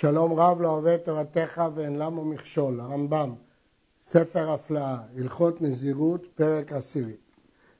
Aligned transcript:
שלום 0.00 0.40
רב 0.40 0.60
לא 0.60 0.68
אוהב 0.68 0.86
את 0.86 1.04
תורתך 1.04 1.62
ואין 1.74 1.96
למה 1.98 2.24
מכשול, 2.24 2.80
הרמב"ם, 2.80 3.34
ספר 4.08 4.50
הפלאה, 4.50 4.98
הלכות 5.18 5.62
נזירות, 5.62 6.26
פרק 6.34 6.72
עשירי. 6.72 7.16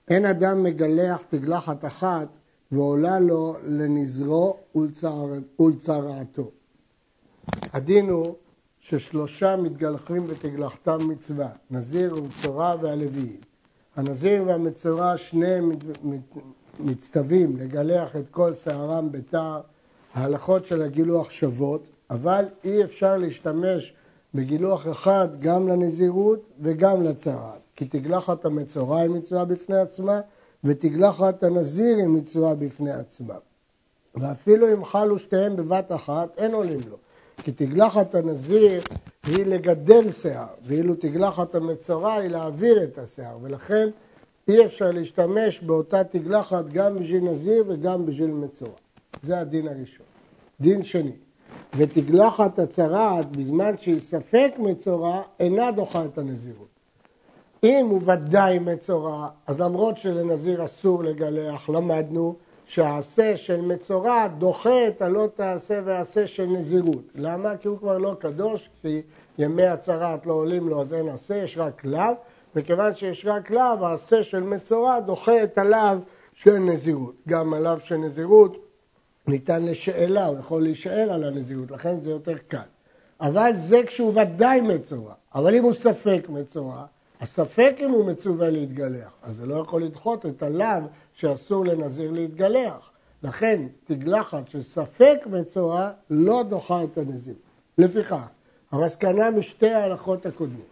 אין 0.09 0.25
אדם 0.25 0.63
מגלח 0.63 1.23
תגלחת 1.29 1.85
אחת 1.85 2.39
ועולה 2.73 3.21
לו 3.21 3.57
לנזרו 3.67 4.57
ולצרעתו. 5.61 6.51
הדין 7.73 8.11
הוא 8.11 8.35
ששלושה 8.81 9.57
מתגלחים 9.57 10.27
בתגלחתם 10.27 11.09
מצווה, 11.09 11.49
נזיר 11.71 12.15
ומצורע 12.19 12.75
והלוויים. 12.81 13.41
הנזיר 13.97 14.43
והמצורע 14.47 15.17
שניהם 15.17 15.73
מצטווים 16.81 17.57
לגלח 17.57 18.17
את 18.17 18.25
כל 18.31 18.55
שערם 18.55 19.13
בתער, 19.13 19.61
ההלכות 20.15 20.67
של 20.67 20.83
הגילוח 20.83 21.31
שוות, 21.31 21.89
אבל 22.11 22.45
אי 22.65 22.85
אפשר 22.85 23.17
להשתמש 23.17 23.95
בגילוח 24.35 24.87
אחד 24.91 25.29
גם 25.41 25.69
לנזירות 25.69 26.43
וגם 26.61 27.03
לצרעת, 27.03 27.61
כי 27.77 27.85
תגלחת 27.85 28.45
המצורע 28.45 29.01
היא 29.01 29.11
מצווה 29.11 29.45
בפני 29.45 29.77
עצמה, 29.77 30.21
ותגלחת 30.65 31.43
הנזיר 31.43 31.97
היא 31.97 32.07
מצווה 32.07 32.55
בפני 32.55 32.93
עצמה. 32.93 33.35
ואפילו 34.15 34.75
אם 34.75 34.85
חלו 34.85 35.19
שתיהם 35.19 35.57
בבת 35.57 35.93
אחת, 35.93 36.39
אין 36.39 36.55
עולים 36.55 36.81
לו. 36.91 36.97
כי 37.37 37.53
תגלחת 37.53 38.15
הנזיר 38.15 38.83
היא 39.27 39.47
לגדל 39.47 40.11
שיער, 40.11 40.47
ואילו 40.67 40.95
תגלחת 40.95 41.55
המצורע 41.55 42.15
היא 42.15 42.31
להעביר 42.31 42.83
את 42.85 42.99
השיער, 42.99 43.39
ולכן 43.43 43.89
אי 44.49 44.65
אפשר 44.65 44.91
להשתמש 44.91 45.61
באותה 45.61 46.05
תגלחת 46.05 46.65
גם 46.73 46.99
בשביל 46.99 47.25
נזיר 47.25 47.65
וגם 47.69 48.07
בשביל 48.07 48.31
מצורע. 48.31 48.73
זה 49.23 49.39
הדין 49.39 49.69
הראשון. 49.69 50.07
דין 50.61 50.83
שני, 50.83 51.13
ותגלחת 51.77 52.59
הצרעת 52.59 53.37
בזמן 53.37 53.79
שהיא 53.79 54.01
ספק 54.01 54.51
מצורע, 54.59 55.23
אינה 55.41 55.71
דוחה 55.71 56.05
את 56.05 56.19
הנזירות. 56.19 56.69
אם 57.65 57.87
הוא 57.91 58.01
ודאי 58.05 58.59
מצורע, 58.59 59.29
אז 59.47 59.61
למרות 59.61 59.99
שלנזיר 59.99 60.65
אסור 60.65 61.05
לגלח, 61.05 61.69
למדנו 61.69 62.35
שהעשה 62.67 63.37
של 63.37 63.61
מצורע 63.61 64.27
דוחה 64.39 64.89
את 64.89 65.03
הלא 65.03 65.29
תעשה 65.35 65.81
ועשה 65.85 66.27
של 66.27 66.47
נזירות. 66.47 67.05
למה? 67.15 67.57
כי 67.57 67.69
הוא 67.69 67.79
כבר 67.79 67.99
לא 67.99 68.15
קדוש, 68.19 68.71
כי 68.83 69.03
ימי 69.39 69.67
הצרעת 69.67 70.27
לא 70.27 70.33
עולים 70.33 70.69
לו 70.69 70.81
אז 70.81 70.95
אין 70.95 71.09
עשה, 71.09 71.37
יש 71.37 71.59
רק 71.59 71.85
לאו, 71.85 72.13
וכיוון 72.57 72.95
שיש 72.95 73.27
רק 73.27 73.51
לאו, 73.51 73.87
העשה 73.87 74.25
של 74.25 74.43
מצורע 74.43 75.01
דוחה 75.01 75.43
את 75.43 75.59
הלאו 75.59 75.99
של 76.35 76.59
נזירות. 76.59 77.15
גם 77.29 77.55
הלאו 77.55 77.81
של 77.81 77.97
נזירות 77.97 78.70
ניתן 79.31 79.65
לשאלה, 79.65 80.27
הוא 80.27 80.39
יכול 80.39 80.63
להישאל 80.63 81.11
על 81.11 81.25
הנזירות, 81.25 81.71
לכן 81.71 82.01
זה 82.01 82.11
יותר 82.11 82.37
קל. 82.49 82.59
אבל 83.21 83.51
זה 83.55 83.83
כשהוא 83.87 84.21
ודאי 84.21 84.61
מצורע. 84.61 85.15
אבל 85.35 85.55
אם 85.55 85.65
הוא 85.65 85.75
ספק 85.75 86.27
מצורע, 86.29 86.85
הספק 87.21 87.77
אם 87.79 87.91
הוא 87.91 88.05
מצווה 88.05 88.51
להתגלח, 88.51 89.13
אז 89.23 89.37
זה 89.37 89.47
לא 89.47 89.55
יכול 89.55 89.83
לדחות 89.83 90.27
את 90.27 90.43
הלאו 90.43 90.83
שאסור 91.15 91.65
לנזיר 91.67 92.11
להתגלח. 92.11 92.91
לכן 93.23 93.63
תגלחת 93.85 94.49
של 94.49 94.63
ספק 94.63 95.19
מצורע 95.27 95.91
לא 96.11 96.43
דוחה 96.49 96.85
את 96.85 96.99
הנזיר. 96.99 97.35
לפיכך, 97.79 98.27
המסקנה 98.73 99.31
משתי 99.31 99.71
ההלכות 99.71 100.27
הקודמות, 100.27 100.67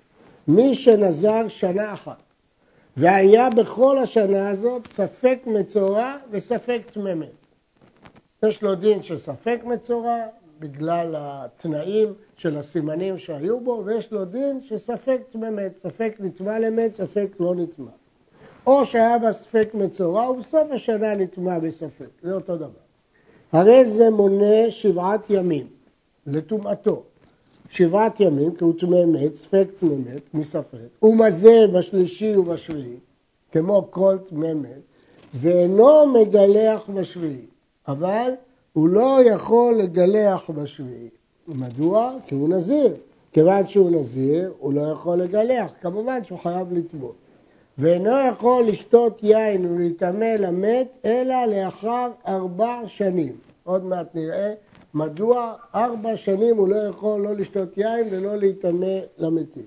מי 0.49 0.75
שנזר 0.75 1.49
שנה 1.49 1.95
אחת 1.95 2.23
והיה 2.97 3.51
בכל 3.51 3.99
השנה 3.99 4.51
הזאת 4.51 4.89
ספק 4.93 5.39
מצורע 5.47 6.17
וספק 6.31 6.81
תממת. 6.91 7.38
יש 8.43 8.63
לו 8.63 8.75
דין 8.75 9.03
של 9.03 9.19
ספק 9.19 9.61
מצורע 9.65 10.17
בגלל 10.61 11.15
התנאים 11.19 12.15
של 12.37 12.57
הסימנים 12.57 13.19
שהיו 13.19 13.61
בו, 13.61 13.83
ויש 13.85 14.13
לו 14.13 14.25
דין 14.25 14.61
של 14.63 14.79
ספק 14.79 15.21
תממת, 15.31 15.73
ספק 15.83 16.17
נטמע 16.21 16.59
למת, 16.59 16.95
ספק 16.95 17.27
לא 17.41 17.55
נטמע. 17.55 17.91
או 18.67 18.87
שהיה 18.87 19.19
בה 19.19 19.33
ספק 19.33 19.69
מצורע 19.75 20.31
ובסוף 20.31 20.71
השנה 20.71 21.15
נטמע 21.15 21.59
בספק, 21.59 22.09
זה 22.23 22.35
אותו 22.35 22.57
דבר. 22.57 22.69
הרי 23.53 23.91
זה 23.91 24.11
מונה 24.11 24.71
שבעת 24.71 25.31
ימים 25.31 25.67
לטומאתו. 26.27 27.03
שבעת 27.71 28.21
ימים, 28.21 28.55
כי 28.55 28.65
הוא 28.65 28.75
טמא 28.79 29.05
מת, 29.05 29.35
ספק 29.35 29.67
טמא 29.81 29.95
מת, 29.95 30.35
מספק, 30.35 31.03
ומזה 31.03 31.67
בשלישי 31.75 32.37
ובשביעי, 32.37 32.97
כמו 33.53 33.87
כל 33.91 34.17
טמא 34.29 34.55
מת, 34.55 34.81
ואינו 35.35 36.07
מגלח 36.07 36.91
בשביעי, 36.95 37.47
אבל 37.89 38.31
הוא 38.73 38.89
לא 38.89 39.19
יכול 39.25 39.75
לגלח 39.75 40.51
בשביעי. 40.51 41.09
מדוע? 41.49 42.13
כי 42.27 42.35
הוא 42.35 42.49
נזיר. 42.49 42.95
כיוון 43.33 43.67
שהוא 43.67 43.91
נזיר, 43.91 44.53
הוא 44.59 44.73
לא 44.73 44.81
יכול 44.81 45.19
לגלח. 45.19 45.71
כמובן 45.81 46.25
שהוא 46.25 46.39
חייב 46.39 46.73
לטבול. 46.73 47.13
ואינו 47.79 48.11
יכול 48.33 48.65
לשתות 48.67 49.19
יין 49.23 49.67
ולהיטמא 49.67 50.35
למת, 50.39 50.89
אלא 51.05 51.45
לאחר 51.45 52.11
ארבע 52.27 52.81
שנים. 52.87 53.33
עוד 53.65 53.85
מעט 53.85 54.15
נראה 54.15 54.55
מדוע 54.95 55.55
ארבע 55.75 56.17
שנים 56.17 56.57
הוא 56.57 56.69
לא 56.69 56.77
יכול 56.77 57.21
לא 57.21 57.35
לשתות 57.35 57.79
יין 57.79 58.07
ולא 58.11 58.37
להיטמא 58.37 58.99
למתים. 59.19 59.67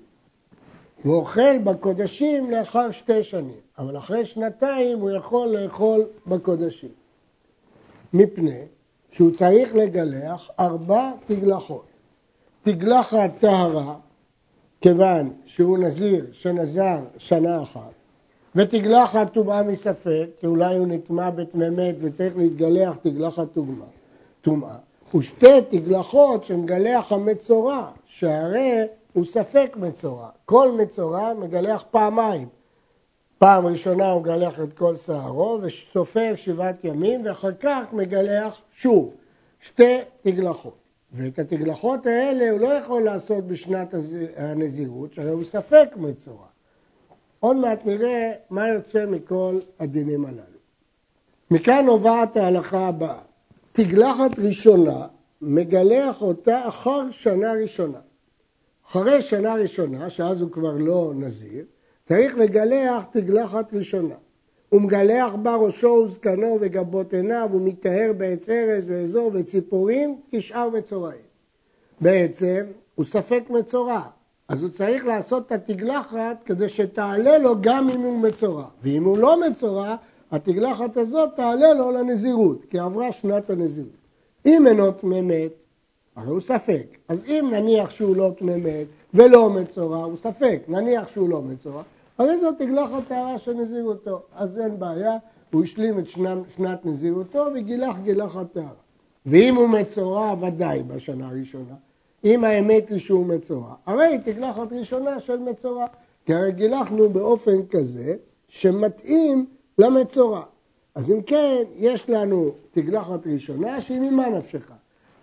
הוא 1.04 1.16
אוכל 1.16 1.58
בקודשים 1.58 2.52
לאחר 2.52 2.92
שתי 2.92 3.24
שנים, 3.24 3.60
אבל 3.78 3.98
אחרי 3.98 4.26
שנתיים 4.26 5.00
הוא 5.00 5.12
יכול 5.12 5.48
לאכול 5.48 6.02
בקודשים. 6.28 7.01
מפני 8.14 8.62
שהוא 9.12 9.32
צריך 9.32 9.76
לגלח 9.76 10.50
ארבע 10.60 11.12
תגלחות. 11.28 11.86
תגלחת 12.64 13.32
טהרה, 13.40 13.96
כיוון 14.82 15.34
שהוא 15.46 15.78
נזיר 15.78 16.26
שנזר 16.32 17.00
שנה 17.18 17.64
אחת, 17.64 17.92
ותגלחת 18.56 19.34
טומאה 19.34 19.64
מספק, 19.64 20.26
כי 20.40 20.48
אולי 20.48 20.78
הוא 20.78 20.88
נטמע 20.88 21.30
בתממת 21.30 21.96
וצריך 22.00 22.38
להתגלח 22.38 22.98
תגלחת 23.02 23.48
טומאה, 24.42 24.76
ושתי 25.16 25.62
תגלחות 25.70 26.46
שמגלח 26.46 27.12
המצורע, 27.12 27.88
שהרי 28.06 28.82
הוא 29.14 29.26
ספק 29.26 29.78
מצורע. 29.80 30.30
כל 30.46 30.72
מצורע 30.72 31.34
מגלח 31.34 31.84
פעמיים. 31.92 32.48
פעם 33.42 33.66
ראשונה 33.66 34.12
הוא 34.12 34.22
מגלח 34.22 34.60
את 34.60 34.74
כל 34.74 34.98
שערו 34.98 35.60
וסופר 35.62 36.34
שבעת 36.36 36.84
ימים 36.84 37.26
ואחר 37.26 37.52
כך 37.60 37.84
מגלח 37.94 38.62
שוב 38.72 39.14
שתי 39.62 39.98
תגלחות. 40.22 40.78
ואת 41.14 41.40
התגלחות 41.40 42.06
האלה 42.06 42.50
הוא 42.50 42.60
לא 42.60 42.68
יכול 42.68 43.02
לעשות 43.02 43.48
בשנת 43.48 43.94
הנזירות, 44.38 45.14
שהרי 45.14 45.30
הוא 45.30 45.44
ספק 45.44 45.90
מצורע. 45.96 46.46
עוד 47.40 47.58
מעט 47.58 47.86
נראה 47.86 48.32
מה 48.50 48.68
יוצא 48.68 49.06
מכל 49.06 49.60
הדינים 49.80 50.26
הללו. 50.26 50.60
מכאן 51.52 51.86
נובעת 51.86 52.38
ההלכה 52.38 52.88
הבאה. 52.88 53.20
תגלחת 53.72 54.40
ראשונה, 54.40 55.08
מגלח 55.42 56.22
אותה 56.22 56.68
אחר 56.68 57.12
שנה 57.12 57.54
ראשונה. 57.54 58.00
אחרי 58.90 59.22
שנה 59.22 59.54
ראשונה, 59.54 60.10
שאז 60.10 60.42
הוא 60.42 60.52
כבר 60.52 60.74
לא 60.78 61.12
נזיר, 61.16 61.66
צריך 62.12 62.38
לגלח 62.38 63.04
תגלחת 63.12 63.74
ראשונה. 63.74 64.16
הוא 64.70 64.82
מגלח 64.82 65.34
בה 65.36 65.56
ראשו 65.56 65.88
וזקנו 65.88 66.58
וגבות 66.62 67.14
עיניו, 67.14 67.50
הוא 67.52 67.62
מטהר 67.62 68.12
בעץ 68.18 68.50
ארז 68.50 68.86
ואזור 68.88 69.32
וציפורים 69.34 70.20
כשאר 70.32 70.70
מצורעים. 70.70 71.22
בעצם 72.02 72.66
הוא 72.96 73.06
ספק 73.06 73.44
מצורע, 73.50 74.02
אז 74.48 74.62
הוא 74.62 74.70
צריך 74.70 75.06
לעשות 75.06 75.48
את 75.48 75.52
התגלחת 75.52 76.38
כדי 76.46 76.70
שתעלה 76.70 77.38
לו 77.38 77.62
גם 77.62 77.90
אם 77.90 78.02
הוא 78.02 78.20
מצורע. 78.20 78.66
ואם 78.84 79.04
הוא 79.04 79.18
לא 79.18 79.42
מצורע, 79.50 79.96
התגלחת 80.32 80.98
הזאת 80.98 81.30
תעלה 81.36 81.74
לו 81.74 81.92
לנזירות, 81.92 82.66
כי 82.70 82.80
עברה 82.80 83.12
שנת 83.12 83.50
הנזירות. 83.50 83.92
אם 84.46 84.68
אינו 84.68 84.92
טמא 84.92 85.34
הרי 86.16 86.30
הוא 86.30 86.42
ספק. 86.42 86.98
אז 87.08 87.24
אם 87.28 87.50
נניח 87.52 87.90
שהוא 87.90 88.16
לא 88.16 88.32
טמא 88.38 88.70
ולא 89.14 89.50
מצורע, 89.50 90.04
הוא 90.04 90.18
ספק. 90.18 90.60
נניח 90.68 91.10
שהוא 91.12 91.30
לא 91.30 91.42
מצורע, 91.42 91.84
הרי 92.22 92.38
זאת 92.38 92.56
תגלחת 92.58 93.08
טהרה 93.08 93.40
של 93.40 93.54
נזירותו. 93.54 94.22
אז 94.36 94.60
אין 94.60 94.80
בעיה, 94.80 95.18
הוא 95.52 95.64
השלים 95.64 96.00
את 96.00 96.08
שנת, 96.08 96.38
שנת 96.56 96.86
נזירותו 96.86 97.48
וגילח 97.56 97.96
גילחת 98.04 98.54
טהרה. 98.54 98.82
ואם 99.26 99.56
הוא 99.56 99.70
מצורע, 99.70 100.34
ודאי 100.42 100.84
בשנה 100.84 101.28
הראשונה. 101.28 101.76
אם 102.26 102.44
האמת 102.44 102.90
היא 102.90 103.00
שהוא 103.00 103.26
מצורע, 103.26 103.74
הרי 103.86 104.18
תגלחת 104.24 104.74
ראשונה 104.74 105.20
של 105.20 105.40
מצורע. 105.40 105.86
כי 106.26 106.34
הרי 106.34 106.52
גילחנו 106.52 107.10
באופן 107.10 107.66
כזה 107.70 108.16
שמתאים 108.48 109.46
למצורע. 109.78 110.42
אז 110.96 111.12
אם 111.12 111.22
כן, 111.22 111.64
יש 111.78 112.10
לנו 112.10 112.52
תגלחת 112.72 113.28
ראשונה 113.28 113.82
שהיא 113.82 114.00
ממה 114.00 114.30
נפשך. 114.30 114.72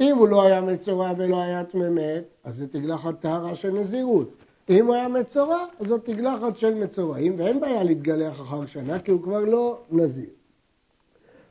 אם 0.00 0.16
הוא 0.16 0.28
לא 0.28 0.42
היה 0.42 0.60
מצורע 0.60 1.12
ולא 1.16 1.40
היה 1.42 1.64
תממת, 1.64 2.24
אז 2.44 2.56
זה 2.56 2.66
תגלחת 2.66 3.20
טהרה 3.20 3.54
של 3.54 3.70
נזירות. 3.70 4.30
אם 4.70 4.86
הוא 4.86 4.94
היה 4.94 5.08
מצורע, 5.08 5.64
אז 5.80 5.86
זאת 5.86 6.04
תגלחת 6.04 6.56
של 6.56 6.74
מצורעים, 6.74 7.34
ואין 7.36 7.60
בעיה 7.60 7.82
להתגלח 7.82 8.40
אחר 8.40 8.66
שנה, 8.66 8.98
כי 8.98 9.10
הוא 9.10 9.22
כבר 9.22 9.40
לא 9.40 9.78
נזיר. 9.90 10.30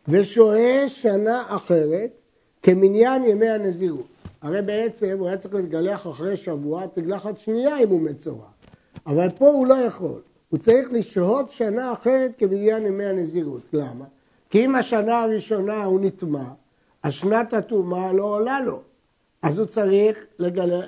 ושוהה 0.08 0.90
שנה 0.90 1.44
אחרת 1.48 2.10
כמניין 2.64 3.26
ימי 3.26 3.50
הנזירות. 3.50 4.08
הרי 4.42 4.62
בעצם 4.62 5.16
הוא 5.20 5.28
היה 5.28 5.38
צריך 5.38 5.56
להתגלח 5.56 6.08
אחרי 6.08 6.38
שבוע, 6.38 6.86
תגלחת 6.94 7.40
שנייה 7.40 7.80
אם 7.80 7.90
הוא 7.90 8.02
מצורע. 8.02 8.48
אבל 9.06 9.30
פה 9.30 9.48
הוא 9.48 9.68
לא 9.68 9.74
יכול. 9.74 10.22
הוא 10.50 10.60
צריך 10.60 10.88
לשהות 10.92 11.50
שנה 11.50 11.94
אחרת 11.94 12.32
כבניין 12.38 12.86
ימי 12.86 13.06
הנזירות. 13.06 13.62
למה? 13.74 14.06
כי 14.50 14.66
אם 14.66 14.76
השנה 14.76 15.22
הראשונה 15.22 15.84
הוא 15.84 16.00
נטמע, 16.00 16.44
השנת 17.04 17.54
הטומאה 17.54 18.14
לא 18.14 18.24
עולה 18.24 18.62
לו. 18.62 18.82
אז 19.42 19.58
הוא 19.58 19.66
צריך 19.66 20.18
לגל... 20.40 20.82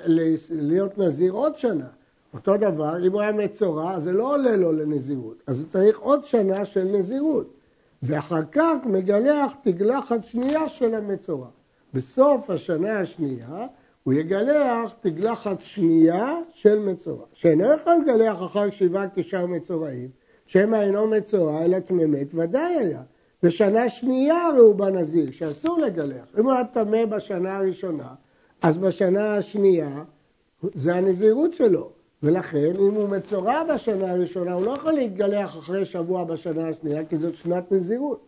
להיות 0.50 0.98
נזיר 0.98 1.32
עוד 1.32 1.58
שנה. 1.58 1.86
אותו 2.34 2.56
דבר, 2.56 3.06
אם 3.06 3.12
הוא 3.12 3.20
היה 3.20 3.32
מצורע, 3.32 4.00
זה 4.00 4.12
לא 4.12 4.34
עולה 4.34 4.56
לו 4.56 4.72
לנזירות. 4.72 5.42
אז 5.46 5.60
הוא 5.60 5.68
צריך 5.68 5.98
עוד 5.98 6.24
שנה 6.24 6.64
של 6.64 6.84
נזירות. 6.84 7.54
ואחר 8.02 8.42
כך 8.52 8.76
מגלח 8.86 9.54
תגלחת 9.62 10.24
שנייה 10.24 10.68
של 10.68 10.94
המצורע. 10.94 11.48
בסוף 11.94 12.50
השנה 12.50 13.00
השנייה 13.00 13.66
הוא 14.02 14.14
יגלח 14.14 14.92
תגלחת 15.00 15.60
שנייה 15.60 16.38
של 16.54 16.78
מצורע. 16.78 17.24
שאינו 17.32 17.64
יכול 17.72 17.92
לגלח 18.02 18.42
אחר 18.42 18.70
שבעה 18.70 19.06
כשאר 19.14 19.46
מצורעים, 19.46 20.08
שמא 20.46 20.76
אינו 20.76 21.06
מצורע 21.06 21.64
אלא 21.64 21.78
תממת 21.78 22.34
ודאי 22.34 22.74
היה. 22.74 23.02
בשנה 23.42 23.88
שנייה 23.88 24.48
ראו 24.56 24.74
בנזיר, 24.74 25.30
שאסור 25.30 25.78
לגלח. 25.78 26.26
אם 26.38 26.44
הוא 26.44 26.52
היה 26.52 26.64
טמא 26.64 27.04
בשנה 27.04 27.56
הראשונה, 27.56 28.08
אז 28.62 28.76
בשנה 28.76 29.36
השנייה 29.36 30.02
זה 30.74 30.94
הנזירות 30.94 31.54
שלו. 31.54 31.90
ולכן 32.22 32.72
אם 32.76 32.94
הוא 32.94 33.08
מצורע 33.08 33.64
בשנה 33.64 34.10
הראשונה, 34.10 34.52
הוא 34.52 34.66
לא 34.66 34.70
יכול 34.70 34.92
להתגלח 34.92 35.58
אחרי 35.58 35.84
שבוע 35.84 36.24
בשנה 36.24 36.68
השנייה, 36.68 37.04
כי 37.04 37.18
זאת 37.18 37.34
שנת 37.34 37.72
נזירות. 37.72 38.20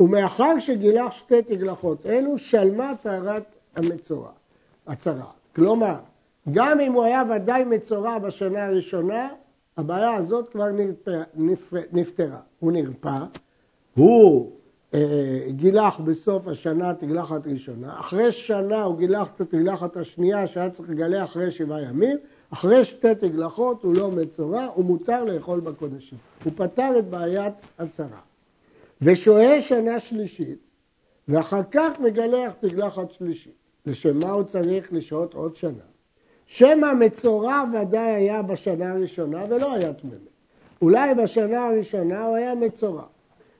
ומאחר 0.00 0.58
שגילח 0.58 1.12
שתי 1.12 1.42
תגלחות 1.42 2.06
אלו, 2.06 2.38
שלמה 2.38 2.92
טהרת 3.02 3.44
המצורע, 3.76 4.30
הצרה. 4.86 5.30
כלומר, 5.56 5.94
גם 6.52 6.80
אם 6.80 6.92
הוא 6.92 7.04
היה 7.04 7.22
ודאי 7.36 7.64
מצורע 7.64 8.18
בשנה 8.18 8.66
הראשונה, 8.66 9.28
הבעיה 9.76 10.14
הזאת 10.14 10.48
כבר 10.48 10.66
נפתרה. 11.92 12.38
הוא 12.58 12.72
נרפא, 12.72 13.18
הוא 13.94 14.50
אה, 14.94 15.44
גילח 15.48 16.00
בסוף 16.00 16.48
השנה 16.48 16.94
תגלחת 16.94 17.46
ראשונה, 17.46 18.00
אחרי 18.00 18.32
שנה 18.32 18.82
הוא 18.82 18.98
גילח 18.98 19.28
את 19.36 19.40
התגלחת 19.40 19.96
השנייה 19.96 20.46
שהיה 20.46 20.70
צריך 20.70 20.90
לגלח 20.90 21.30
אחרי 21.30 21.50
שבעה 21.50 21.82
ימים, 21.82 22.16
אחרי 22.50 22.84
שתי 22.84 23.14
תגלחות 23.14 23.82
הוא 23.82 23.94
לא 23.96 24.10
מצורע, 24.10 24.66
הוא 24.74 24.84
מותר 24.84 25.24
לאכול 25.24 25.60
בקודשים. 25.60 26.18
הוא 26.44 26.52
פתר 26.56 26.98
את 26.98 27.10
בעיית 27.10 27.54
הצרה. 27.78 28.20
ושוהה 29.02 29.60
שנה 29.60 30.00
שלישית, 30.00 30.58
ואחר 31.28 31.62
כך 31.70 32.00
מגלח 32.00 32.52
תגלחת 32.60 33.10
שלישית. 33.10 33.52
לשם 33.86 34.18
מה 34.18 34.30
הוא 34.30 34.42
צריך 34.42 34.92
לשהות 34.92 35.34
עוד 35.34 35.56
שנה? 35.56 35.90
שמא 36.46 36.94
מצורע 36.94 37.64
ודאי 37.74 38.10
היה 38.10 38.42
בשנה 38.42 38.90
הראשונה 38.90 39.44
ולא 39.48 39.74
היה 39.74 39.92
תממה. 39.92 40.14
אולי 40.82 41.14
בשנה 41.14 41.66
הראשונה 41.66 42.24
הוא 42.24 42.36
היה 42.36 42.54
מצורע. 42.54 43.04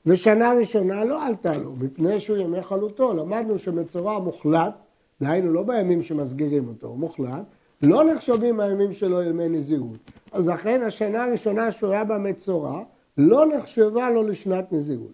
ושנה 0.07 0.53
ראשונה 0.61 1.05
לא 1.05 1.27
עלתה 1.27 1.59
לו, 1.59 1.73
מפני 1.73 2.21
שהוא 2.21 2.37
ימי 2.37 2.63
חלוטו. 2.63 3.13
למדנו 3.15 3.59
שמצורע 3.59 4.19
מוחלט, 4.19 4.75
דהיינו 5.21 5.53
לא 5.53 5.63
בימים 5.63 6.03
שמסגירים 6.03 6.69
אותו, 6.69 6.95
מוחלט, 6.95 7.45
לא 7.83 8.05
נחשבים 8.05 8.61
הימים 8.61 8.93
שלו 8.93 9.23
ימי 9.23 9.49
נזירות. 9.49 10.11
אז 10.33 10.49
לכן 10.49 10.83
השנה 10.83 11.25
הראשונה 11.25 11.73
שהוא 11.73 11.91
היה 11.91 12.05
במצורע, 12.05 12.83
לא 13.19 13.47
נחשבה 13.47 14.11
לו 14.11 14.23
לשנת 14.23 14.73
נזירות. 14.73 15.13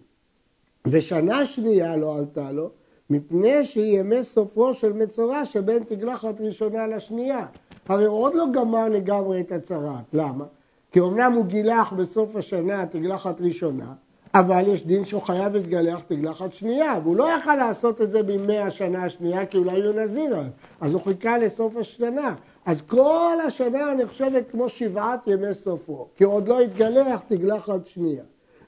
ושנה 0.87 1.45
שנייה 1.45 1.95
לא 1.95 2.17
עלתה 2.17 2.51
לו, 2.51 2.69
מפני 3.09 3.65
שהיא 3.65 3.99
ימי 3.99 4.23
סופו 4.23 4.73
של 4.73 4.93
מצורע 4.93 5.45
שבין 5.45 5.83
תגלחת 5.83 6.41
ראשונה 6.41 6.87
לשנייה. 6.87 7.45
הרי 7.87 8.05
הוא 8.05 8.17
עוד 8.17 8.35
לא 8.35 8.45
גמר 8.53 8.89
לגמרי 8.89 9.41
את 9.41 9.51
הצהרת. 9.51 10.05
למה? 10.13 10.45
כי 10.91 10.99
אמנם 10.99 11.33
הוא 11.33 11.45
גילח 11.45 11.93
בסוף 11.93 12.35
השנה 12.35 12.85
תגלחת 12.85 13.41
ראשונה, 13.41 13.93
אבל 14.33 14.63
יש 14.67 14.85
דין 14.85 15.05
שהוא 15.05 15.21
חייב 15.21 15.53
להתגלח 15.53 16.01
תגלחת 16.07 16.53
שנייה, 16.53 16.93
והוא 17.03 17.15
לא 17.15 17.29
יכל 17.37 17.55
לעשות 17.55 18.01
את 18.01 18.11
זה 18.11 18.23
בימי 18.23 18.57
השנה 18.57 19.03
השנייה, 19.03 19.45
כי 19.45 19.57
אולי 19.57 19.81
הוא 19.85 19.95
נזיר 19.95 20.37
אז 20.81 20.93
הוא 20.93 21.01
חיכה 21.01 21.37
לסוף 21.37 21.77
השנה. 21.77 22.35
אז 22.67 22.81
כל 22.81 23.37
השנה 23.47 23.93
נחשבת 23.93 24.51
כמו 24.51 24.69
שבעת 24.69 25.27
ימי 25.27 25.53
סופו, 25.53 26.07
כי 26.15 26.23
עוד 26.23 26.47
לא 26.47 26.59
התגלח 26.59 27.21
תגלחת 27.27 27.85
שנייה. 27.85 28.23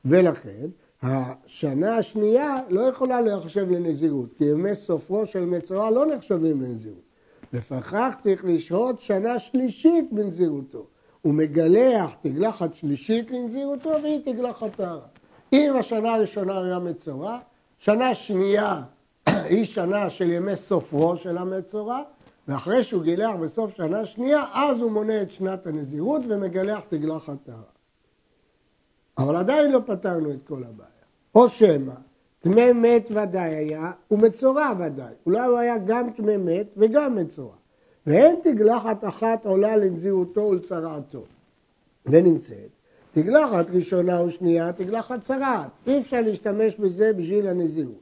ולכן, 0.06 0.68
השנה 1.04 1.98
השנייה 1.98 2.56
לא 2.70 2.82
יכולה 2.82 3.22
להחשב 3.22 3.72
לנזירות, 3.72 4.30
כי 4.38 4.46
ימי 4.46 4.76
סופו 4.76 5.26
של 5.26 5.46
מצורע 5.46 5.92
לא 5.92 6.06
נחשבים 6.06 6.62
לנזירות. 6.62 7.02
לפכך 7.54 8.16
צריך 8.24 8.46
לשהות 8.46 9.00
שנה 9.00 9.40
שלישית 9.40 10.14
בנזירותו. 10.14 10.86
הוא 11.22 11.34
מגלח 11.34 12.12
תגלחת 12.22 12.74
שלישית 12.74 13.32
לנזירותו 13.32 13.90
והיא 14.04 14.20
תגלחת 14.26 14.76
טהרה. 14.76 15.08
אם 15.54 15.74
השנה 15.80 16.14
הראשונה 16.14 16.64
היה 16.64 16.80
מצורע, 16.80 17.40
שנה 17.80 18.16
שנייה 18.16 18.82
היא 19.26 19.66
שנה 19.66 20.10
של 20.10 20.30
ימי 20.30 20.56
סופו 20.56 21.18
של 21.18 21.38
המצורע, 21.38 22.02
ואחרי 22.48 22.84
שהוא 22.84 23.04
גילח 23.04 23.36
בסוף 23.36 23.76
שנה 23.76 24.06
שנייה, 24.06 24.44
אז 24.54 24.80
הוא 24.80 24.92
מונה 24.92 25.22
את 25.22 25.32
שנת 25.32 25.68
הנזירות 25.68 26.22
ומגלח 26.28 26.84
תגלחת 26.90 27.38
טהרה. 27.46 27.62
אבל 29.18 29.36
עדיין 29.36 29.72
לא 29.72 29.80
פתרנו 29.86 30.32
את 30.32 30.40
כל 30.48 30.64
הבעיה. 30.64 30.90
או 31.36 31.50
שמא, 31.50 31.94
טמא 32.40 32.74
מת 32.74 33.08
ודאי 33.12 33.56
היה, 33.56 33.92
ומצורע 34.12 34.72
ודאי. 34.80 35.14
אולי 35.26 35.48
הוא 35.48 35.58
היה 35.58 35.78
גם 35.78 36.10
טמא 36.12 36.38
מת 36.38 36.68
וגם 36.78 37.16
מצורע. 37.16 37.56
ואין 38.08 38.36
תגלחת 38.44 39.06
אחת 39.06 39.46
עולה 39.46 39.76
לנזירותו 39.76 40.42
ולצרעתו. 40.42 41.24
ונמצאת. 42.06 42.70
תגלחת 43.14 43.66
ראשונה 43.70 44.24
ושנייה, 44.24 44.74
תגלחת 44.74 45.22
צרעת. 45.22 45.70
אי 45.88 46.02
אפשר 46.02 46.22
להשתמש 46.22 46.76
בזה 46.76 47.14
בשביל 47.14 47.48
הנזירות. 47.48 48.02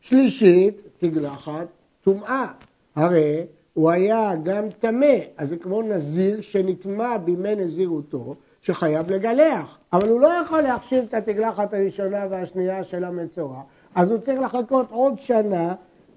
שלישית, 0.00 0.76
תגלחת 0.98 1.66
טומאה. 2.02 2.52
הרי 2.94 3.46
הוא 3.74 3.90
היה 3.90 4.32
גם 4.42 4.64
טמא, 4.78 5.16
אז 5.36 5.48
זה 5.48 5.56
כמו 5.56 5.82
נזיר 5.82 6.40
שנטמע 6.40 7.16
בימי 7.16 7.54
נזירותו, 7.54 8.34
שחייב 8.60 9.12
לגלח. 9.12 9.78
אבל 9.92 10.08
הוא 10.08 10.20
לא 10.20 10.28
יכול 10.28 10.60
להחשיב 10.60 11.04
את 11.08 11.14
התגלחת 11.14 11.74
הראשונה 11.74 12.26
והשנייה 12.30 12.84
של 12.84 13.04
המצורע, 13.04 13.60
אז 13.94 14.10
הוא 14.10 14.18
צריך 14.18 14.40
לחכות 14.40 14.86
עוד 14.90 15.20
שנה, 15.20 15.74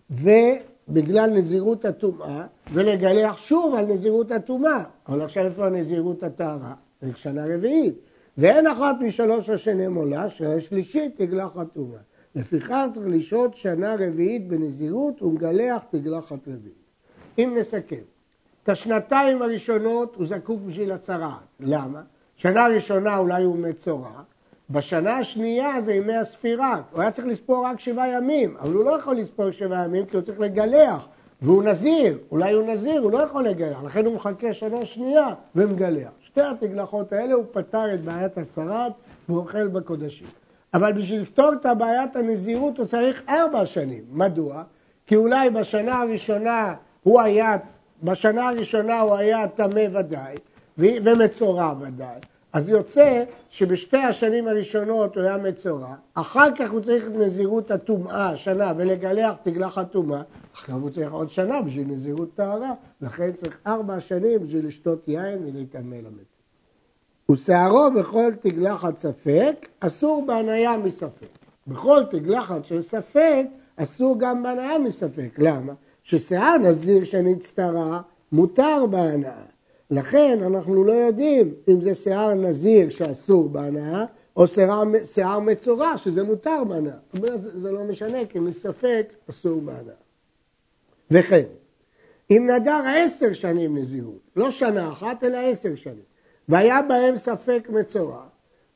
ובגלל 0.09 1.29
נזירות 1.29 1.85
הטומאה, 1.85 2.45
ולגלח 2.73 3.37
שוב 3.37 3.75
על 3.75 3.85
נזירות 3.85 4.31
הטומאה. 4.31 4.83
אבל 5.07 5.21
עכשיו 5.21 5.45
איפה 5.45 5.65
הנזירות 5.65 6.23
הטהרה? 6.23 6.73
צריך 6.99 7.17
שנה 7.17 7.45
רביעית. 7.45 7.95
ואין 8.37 8.67
אחת 8.67 8.95
משלוש 9.01 9.49
השנים 9.49 9.95
עולה, 9.95 10.29
שהשלישית 10.29 11.21
תגלחת 11.21 11.73
טומאה. 11.73 11.99
לפיכך 12.35 12.85
צריך 12.93 13.07
לשהות 13.09 13.55
שנה 13.55 13.95
רביעית 13.99 14.47
בנזירות 14.47 15.21
ומגלח 15.21 15.83
תגלחת 15.89 16.47
רביעית. 16.47 16.84
אם 17.37 17.55
נסכם, 17.59 17.95
את 18.63 18.69
השנתיים 18.69 19.41
הראשונות 19.41 20.15
הוא 20.15 20.27
זקוק 20.27 20.59
בשביל 20.65 20.91
הצהרה. 20.91 21.37
למה? 21.59 22.01
שנה 22.35 22.67
ראשונה 22.67 23.17
אולי 23.17 23.43
הוא 23.43 23.57
מצורע, 23.57 24.21
בשנה 24.69 25.17
השנייה 25.17 25.81
זה 25.81 25.93
ימי 25.93 26.15
הספירה. 26.15 26.81
הוא 26.91 27.01
היה 27.01 27.11
צריך 27.11 27.27
לספור 27.27 27.65
רק 27.65 27.79
שבעה 27.79 28.07
ימים, 28.07 28.57
אבל 28.59 28.73
הוא 28.73 28.85
לא 28.85 28.99
יכול 28.99 29.15
לספור 29.15 29.51
שבעה 29.51 29.85
ימים 29.85 30.05
כי 30.05 30.17
הוא 30.17 30.25
צריך 30.25 30.39
לגלח. 30.39 31.07
והוא 31.41 31.63
נזיר, 31.63 32.17
אולי 32.31 32.53
הוא 32.53 32.67
נזיר, 32.67 33.01
הוא 33.01 33.11
לא 33.11 33.17
יכול 33.17 33.43
לגלח, 33.43 33.83
לכן 33.83 34.05
הוא 34.05 34.15
מחכה 34.15 34.53
שנה 34.53 34.85
שנייה 34.85 35.27
ומגלח. 35.55 36.09
שתי 36.21 36.41
התגלחות 36.41 37.13
האלה 37.13 37.33
הוא 37.33 37.45
פתר 37.51 37.93
את 37.93 38.01
בעיית 38.01 38.37
הצהרת 38.37 38.91
והוא 39.29 39.39
אוכל 39.39 39.67
בקודשים. 39.67 40.27
אבל 40.73 40.93
בשביל 40.93 41.21
לפתור 41.21 41.53
את 41.53 41.65
בעיית 41.77 42.15
הנזירות 42.15 42.77
הוא 42.77 42.85
צריך 42.85 43.21
ארבע 43.29 43.65
שנים. 43.65 44.03
מדוע? 44.11 44.63
כי 45.07 45.15
אולי 45.15 45.49
בשנה 45.49 46.01
הראשונה 46.01 46.73
הוא 47.05 47.21
היה, 47.21 47.57
בשנה 48.03 48.49
הראשונה 48.49 48.99
הוא 48.99 49.15
היה 49.15 49.47
טמא 49.47 49.87
ודאי, 49.93 50.35
ומצורע 50.77 51.73
ודאי. 51.79 52.19
אז 52.53 52.69
יוצא 52.69 53.23
שבשתי 53.49 53.97
השנים 53.97 54.47
הראשונות 54.47 55.15
הוא 55.15 55.23
היה 55.23 55.37
מצורע, 55.37 55.95
אחר 56.13 56.55
כך 56.57 56.71
הוא 56.71 56.81
צריך 56.81 57.07
את 57.07 57.11
נזירות 57.11 57.71
הטומאה, 57.71 58.37
שנה, 58.37 58.73
ולגלח 58.77 59.35
תגלח 59.43 59.77
הטומאה, 59.77 60.21
עכשיו 60.53 60.75
הוא 60.75 60.89
צריך 60.89 61.11
עוד 61.11 61.29
שנה 61.29 61.61
בשביל 61.61 61.87
נזירות 61.87 62.29
טהרה, 62.35 62.73
לכן 63.01 63.31
צריך 63.31 63.57
ארבע 63.67 63.99
שנים 63.99 64.43
בשביל 64.43 64.67
לשתות 64.67 65.07
יין 65.07 65.39
ולהתעמל 65.45 65.97
למת. 65.97 66.35
ושערו 67.31 67.91
בכל 67.91 68.31
תגלחת 68.41 68.97
ספק, 68.97 69.67
אסור 69.79 70.25
בהניה 70.25 70.77
מספק. 70.77 71.27
בכל 71.67 71.99
תגלחת 72.09 72.65
של 72.65 72.81
ספק, 72.81 73.45
אסור 73.75 74.19
גם 74.19 74.43
בהניה 74.43 74.79
מספק. 74.79 75.29
למה? 75.37 75.73
ששיער 76.05 76.57
נזיר 76.57 77.03
שנצטרה, 77.03 78.01
מותר 78.31 78.85
בהנאה. 78.89 79.43
לכן 79.91 80.39
אנחנו 80.43 80.83
לא 80.83 80.91
יודעים 80.91 81.53
אם 81.67 81.81
זה 81.81 81.95
שיער 81.95 82.33
נזיר 82.33 82.89
שאסור 82.89 83.49
בהנאה, 83.49 84.05
או 84.37 84.47
שיער, 84.47 84.83
שיער 85.05 85.39
מצורע 85.39 85.97
שזה 85.97 86.23
מותר 86.23 86.63
בהנאה. 86.63 86.97
זה, 87.13 87.59
זה 87.59 87.71
לא 87.71 87.83
משנה, 87.83 88.25
כי 88.29 88.39
מספק 88.39 89.13
אסור 89.29 89.61
בהנאה. 89.61 89.95
וכן, 91.11 91.45
אם 92.31 92.49
נדר 92.55 92.83
עשר 92.97 93.33
שנים 93.33 93.77
נזירות, 93.77 94.19
לא 94.35 94.51
שנה 94.51 94.91
אחת 94.91 95.23
אלא 95.23 95.37
עשר 95.37 95.75
שנים, 95.75 96.05
והיה 96.49 96.81
בהם 96.81 97.17
ספק 97.17 97.67
מצורע, 97.69 98.23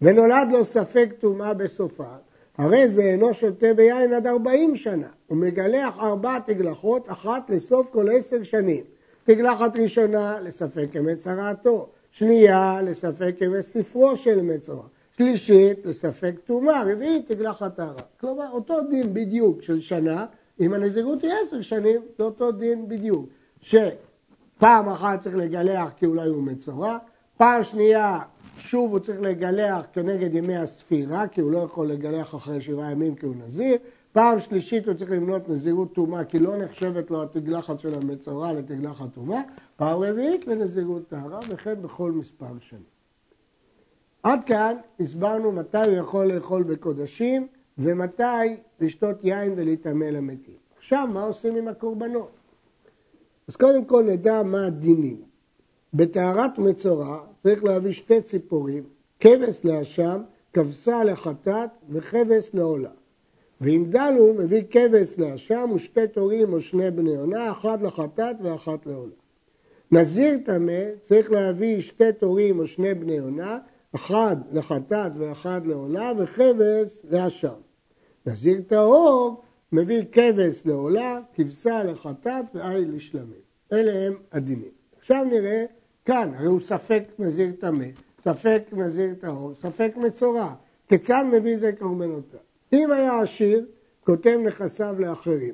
ונולד 0.02 0.48
לו 0.52 0.66
ספק 0.66 1.10
טומאה 1.20 1.54
בסופה, 1.54 2.16
הרי 2.60 2.88
זה 2.88 3.02
אינו 3.02 3.34
שותה 3.34 3.74
ביין 3.74 4.14
עד 4.14 4.28
ארבעים 4.28 4.76
שנה, 4.76 5.08
ומגלח 5.30 6.00
ארבע 6.00 6.40
תגלחות, 6.40 7.10
אחת 7.10 7.50
לסוף 7.50 7.90
כל 7.92 8.10
עשר 8.12 8.44
שנים. 8.44 8.84
תגלחת 9.24 9.78
ראשונה 9.78 10.40
לספק 10.40 10.88
ימי 10.94 11.16
צרעתו, 11.16 11.90
שנייה 12.12 12.82
לספק 12.82 13.36
ימי 13.42 13.62
ספרו 13.62 14.18
של 14.18 14.42
מצורע, 14.42 14.84
שלישית 15.18 15.86
לספק 15.86 16.36
טומאה, 16.46 16.84
רביעית 16.84 17.32
תגלחת 17.32 17.76
טהרה. 17.76 18.02
כלומר, 18.20 18.52
אותו 18.52 18.82
דין 18.90 19.14
בדיוק 19.14 19.62
של 19.62 19.80
שנה, 19.80 20.26
אם 20.60 20.74
הנזירות 20.74 21.24
היא 21.24 21.32
עשר 21.46 21.62
שנים, 21.62 22.02
זה 22.18 22.24
אותו 22.24 22.52
דין 22.52 22.88
בדיוק. 22.88 23.30
שפעם 23.62 24.90
אחת 24.90 25.20
צריך 25.20 25.36
לגלח 25.36 25.90
כי 26.00 26.06
אולי 26.06 26.28
הוא 26.30 26.44
מצורע, 26.44 26.98
פעם 27.38 27.64
שנייה 27.64 28.20
שוב 28.60 28.92
הוא 28.92 29.00
צריך 29.00 29.22
לגלח 29.22 29.86
כנגד 29.94 30.36
ימי 30.36 30.58
הספירה, 30.58 31.28
כי 31.28 31.42
הוא 31.42 31.52
לא 31.52 31.58
יכול 31.58 31.88
לגלח 31.88 32.36
אחרי 32.36 32.62
שבעה 32.62 32.92
ימים 32.92 33.16
כי 33.16 33.26
הוא 33.26 33.36
נזיר. 33.46 33.78
פעם 34.12 34.40
שלישית 34.40 34.88
הוא 34.88 34.94
צריך 34.94 35.12
למנות 35.12 35.50
נזירות 35.50 35.94
טומאה, 35.94 36.24
כי 36.24 36.40
לא 36.40 36.58
נחשבת 36.58 37.12
לו 37.12 37.24
התגלחת 37.24 37.80
של 37.80 37.94
המצורע 37.94 38.54
לתגלחת 38.54 39.14
טומאה. 39.14 39.42
פעם 39.76 40.00
רביעית 40.00 40.48
לנזירות 40.48 41.08
טהרה, 41.08 41.40
וכן 41.50 41.82
בכל 41.82 42.12
מספר 42.12 42.60
שנים. 42.60 43.00
עד 44.24 44.44
כאן 44.44 44.76
הסברנו 45.00 45.52
מתי 45.52 45.86
הוא 45.86 45.96
יכול 45.96 46.34
לאכול 46.34 46.64
בקודשים 46.64 47.48
ומתי 47.78 48.56
לשתות 48.80 49.24
יין 49.24 49.54
ולהיטמא 49.58 50.06
למתים. 50.06 50.56
עכשיו, 50.78 51.08
מה 51.14 51.24
עושים 51.24 51.56
עם 51.56 51.68
הקורבנות? 51.68 52.32
אז 53.48 53.56
קודם 53.56 53.86
כל 53.86 54.04
נדע 54.04 54.44
מה 54.44 54.66
הדינים. 54.66 55.29
בטהרת 55.94 56.58
מצורע 56.58 57.20
צריך 57.44 57.64
להביא 57.64 57.92
שתי 57.92 58.22
ציפורים, 58.22 58.84
כבש 59.20 59.66
לאשם, 59.66 60.22
כבשה 60.54 61.04
לחטאת 61.04 61.70
וכבש 61.90 62.50
לעולה. 62.54 62.90
ואם 63.62 63.86
דל 63.90 64.14
הוא 64.18 64.36
מביא 64.36 64.64
כבש 64.70 65.16
לאשם 65.18 65.70
ושתי 65.76 66.08
תורים 66.08 66.54
או 66.54 66.62
שני 66.62 66.92
בני 66.92 67.16
עונה, 67.16 67.52
אחת 67.52 67.82
לחטאת 67.82 68.36
ואחת 68.44 68.86
לעולה. 68.86 69.16
נזיר 69.92 70.38
טמא 70.46 70.84
צריך 71.02 71.32
להביא 71.32 71.82
שתי 71.82 72.14
תורים 72.20 72.60
או 72.60 72.68
שני 72.68 72.94
בני 72.94 73.20
עונה, 73.20 73.58
אחד 73.96 74.38
לחטאת 74.52 75.12
ואחד 75.18 75.62
לעולה 75.66 76.12
וכבש 76.18 77.02
לאשם. 77.10 77.60
נזיר 78.26 78.62
טהור 78.68 79.42
מביא 79.72 80.04
כבש 80.12 80.62
לעולה, 80.66 81.20
כבשה 81.34 81.84
לחטאת 81.84 82.46
ועין 82.54 82.92
לשלמים. 82.92 83.42
אלה 83.74 84.08
הם 84.08 84.14
הדינים. 84.32 84.72
עכשיו 85.00 85.26
נראה 85.30 85.66
כאן, 86.10 86.32
הרי 86.36 86.46
הוא 86.46 86.60
ספק 86.60 87.04
נזיר 87.20 87.52
טמא, 87.60 87.86
ספק 88.22 88.64
נזיר 88.72 89.16
טהור, 89.20 89.56
ספק 89.56 89.92
מצורע. 89.98 90.54
כיצד 90.88 91.24
מביא 91.34 91.58
זה 91.58 91.72
קורבנותיו? 91.80 92.40
אם 92.74 92.92
היה 92.92 93.20
עשיר, 93.22 93.66
כותב 94.04 94.40
נכסיו 94.46 94.96
לאחרים. 95.00 95.54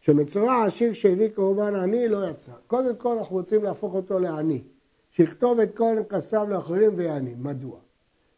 שמצורע 0.00 0.64
עשיר 0.64 0.92
שהביא 0.92 1.28
קורבן 1.34 1.74
עני 1.74 2.08
לא 2.08 2.30
יצא. 2.30 2.52
קודם 2.66 2.96
כל 2.96 3.18
אנחנו 3.18 3.36
רוצים 3.36 3.62
להפוך 3.62 3.94
אותו 3.94 4.18
לעני. 4.18 4.62
שיכתוב 5.10 5.60
את 5.60 5.76
כל 5.76 5.96
נכסיו 6.00 6.46
לאחרים 6.48 6.90
ויעני. 6.96 7.34
מדוע? 7.38 7.78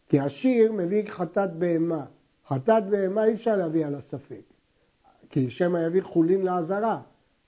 כי 0.08 0.18
עשיר 0.18 0.72
מביא 0.72 1.02
חטאת 1.08 1.52
בהמה. 1.52 2.04
חטאת 2.48 2.86
בהמה 2.86 3.24
אי 3.24 3.32
אפשר 3.32 3.56
להביא 3.56 3.86
על 3.86 3.94
הספק. 3.94 4.42
כי 5.30 5.50
שמא 5.50 5.78
יביא 5.78 6.02
חולין 6.02 6.42
לעזרה. 6.42 7.00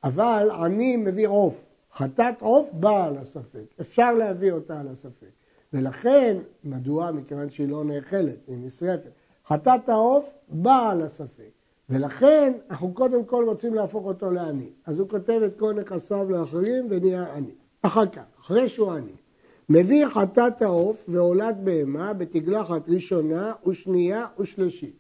אבל 0.05 0.51
עני 0.51 0.97
מביא 0.97 1.29
עוף. 1.29 1.66
חטאת 1.97 2.43
עוף 2.43 2.71
באה 2.73 3.05
על 3.05 3.17
הספק, 3.17 3.75
אפשר 3.81 4.15
להביא 4.15 4.53
אותה 4.53 4.81
על 4.81 4.89
הספק. 4.89 5.31
ולכן, 5.73 6.37
מדוע? 6.65 7.11
מכיוון 7.11 7.51
שהיא 7.51 7.69
לא 7.69 7.85
נאכלת, 7.85 8.39
היא 8.47 8.57
נשרפת. 8.61 9.11
חטאת 9.49 9.89
העוף 9.89 10.35
באה 10.49 10.91
על 10.91 11.03
הספק. 11.03 11.51
ולכן 11.91 12.53
אנחנו 12.71 12.95
קודם 12.95 13.25
כל 13.25 13.45
רוצים 13.49 13.75
להפוך 13.75 14.05
אותו 14.05 14.31
לעני. 14.31 14.69
אז 14.87 14.99
הוא 14.99 15.09
כותב 15.09 15.41
את 15.47 15.59
כל 15.59 15.73
נכסיו 15.73 16.31
לאחרים 16.31 16.87
ונהיה 16.91 17.35
עני. 17.35 17.55
אחר 17.83 18.07
כך, 18.07 18.23
אחרי 18.41 18.69
שהוא 18.69 18.93
עני, 18.93 19.13
מביא 19.69 20.07
חטאת 20.07 20.63
העוף 20.63 21.05
והולד 21.09 21.57
בהמה 21.65 22.13
בתגלחת 22.13 22.89
ראשונה 22.89 23.53
ושנייה 23.67 24.27
ושלישית. 24.39 24.97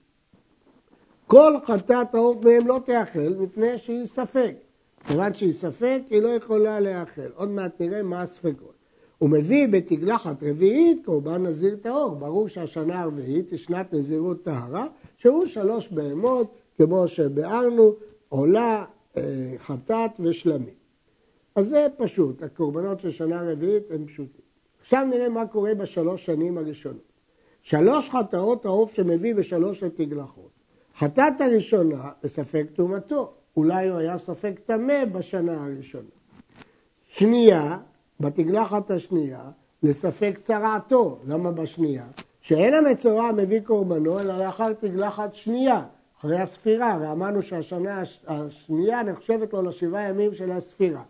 כל 1.26 1.52
חטאת 1.66 2.14
העוף 2.14 2.44
מהם 2.44 2.66
לא 2.66 2.80
תאכל 2.84 3.28
מפני 3.38 3.78
שהיא 3.78 4.06
ספק. 4.06 4.65
כיוון 5.06 5.34
שהיא 5.34 5.52
ספק, 5.52 6.02
היא 6.10 6.22
לא 6.22 6.28
יכולה 6.28 6.80
להאכל. 6.80 7.28
עוד 7.34 7.48
מעט 7.48 7.80
נראה 7.80 8.02
מה 8.02 8.22
הספקות. 8.22 8.74
הוא 9.18 9.30
מביא 9.30 9.68
בתגלחת 9.68 10.42
רביעית 10.42 11.04
קורבן 11.04 11.46
נזיר 11.46 11.76
טהור. 11.82 12.14
ברור 12.14 12.48
שהשנה 12.48 13.00
הרביעית 13.00 13.50
היא 13.50 13.58
שנת 13.58 13.92
נזירות 13.92 14.42
טהרה, 14.42 14.86
שהוא 15.16 15.46
שלוש 15.46 15.88
בהמות, 15.88 16.54
כמו 16.76 17.08
שביארנו, 17.08 17.92
עולה, 18.28 18.84
אה, 19.16 19.22
חטאת 19.58 20.10
ושלמים. 20.20 20.74
אז 21.54 21.68
זה 21.68 21.86
פשוט, 21.96 22.42
הקורבנות 22.42 23.00
של 23.00 23.12
שנה 23.12 23.42
רביעית 23.42 23.90
הם 23.90 24.06
פשוטים. 24.06 24.44
עכשיו 24.80 25.06
נראה 25.10 25.28
מה 25.28 25.46
קורה 25.46 25.74
בשלוש 25.74 26.26
שנים 26.26 26.58
הראשונות. 26.58 27.12
שלוש 27.62 28.10
חטאות 28.10 28.64
העוף 28.64 28.94
שמביא 28.94 29.34
בשלוש 29.34 29.82
התגלחות. 29.82 30.50
חטאת 30.98 31.40
הראשונה, 31.40 32.10
בספק 32.22 32.66
טומאתו. 32.74 33.35
אולי 33.56 33.88
הוא 33.88 33.98
היה 33.98 34.18
ספק 34.18 34.60
טמא 34.66 35.04
בשנה 35.04 35.64
הראשונה. 35.64 36.08
שנייה, 37.08 37.78
בתגלחת 38.20 38.90
השנייה, 38.90 39.40
לספק 39.82 40.38
צרעתו. 40.42 41.18
למה 41.26 41.52
בשנייה? 41.52 42.04
שאין 42.40 42.74
המצורע 42.74 43.32
מביא 43.32 43.60
קורבנו, 43.60 44.20
אלא 44.20 44.36
לאחר 44.38 44.72
תגלחת 44.72 45.34
שנייה, 45.34 45.82
אחרי 46.20 46.38
הספירה. 46.38 46.92
הרי 46.92 47.12
אמרנו 47.12 47.42
שהשנה 47.42 48.02
השנייה 48.26 49.02
נחשבת 49.02 49.52
לו 49.52 49.62
לשבעה 49.62 50.08
ימים 50.08 50.34
של 50.34 50.52
הספירה. 50.52 51.02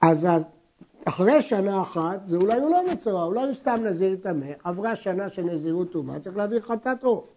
אז 0.00 0.28
אחרי 1.04 1.42
שנה 1.42 1.82
אחת, 1.82 2.26
זה 2.26 2.36
אולי 2.36 2.60
הוא 2.60 2.70
לא 2.70 2.92
מצורע, 2.92 3.24
אולי 3.24 3.42
הוא 3.42 3.54
סתם 3.54 3.80
נזיר 3.84 4.16
טמא, 4.16 4.46
עברה 4.64 4.96
שנה 4.96 5.28
של 5.28 5.42
נזירות 5.42 5.92
טומאה, 5.92 6.20
צריך 6.20 6.36
להביא 6.36 6.60
חטאת 6.60 7.04
עוף. 7.04 7.31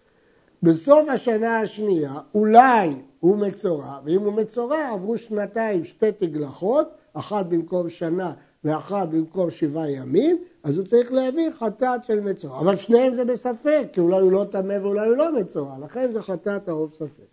בסוף 0.66 1.10
השנה 1.10 1.60
השנייה, 1.60 2.14
אולי 2.36 2.90
הוא 3.20 3.38
מצורע, 3.38 4.00
ואם 4.06 4.22
הוא 4.22 4.34
מצורע 4.34 4.90
עברו 4.90 5.18
שנתיים 5.18 5.84
שתי 5.86 6.12
תגלחות, 6.12 6.90
אחת 7.14 7.46
במקום 7.46 7.90
שנה 7.90 8.34
ואחת 8.64 9.08
במקום 9.08 9.52
שבעה 9.52 9.92
ימים, 9.92 10.38
אז 10.64 10.78
הוא 10.78 10.86
צריך 10.86 11.14
להביא 11.14 11.50
חטאת 11.60 12.06
של 12.06 12.20
מצורע. 12.20 12.60
אבל 12.60 12.76
שניהם 12.76 13.16
זה 13.16 13.26
בספק, 13.26 13.88
כי 13.94 14.00
אולי 14.00 14.20
הוא 14.20 14.32
לא 14.32 14.46
טמא 14.52 14.78
ואולי 14.82 15.08
הוא 15.08 15.18
לא 15.18 15.40
מצורע, 15.40 15.76
לכן 15.80 16.12
זה 16.12 16.22
חטאת 16.22 16.68
העוף 16.68 16.94
ספק. 16.94 17.28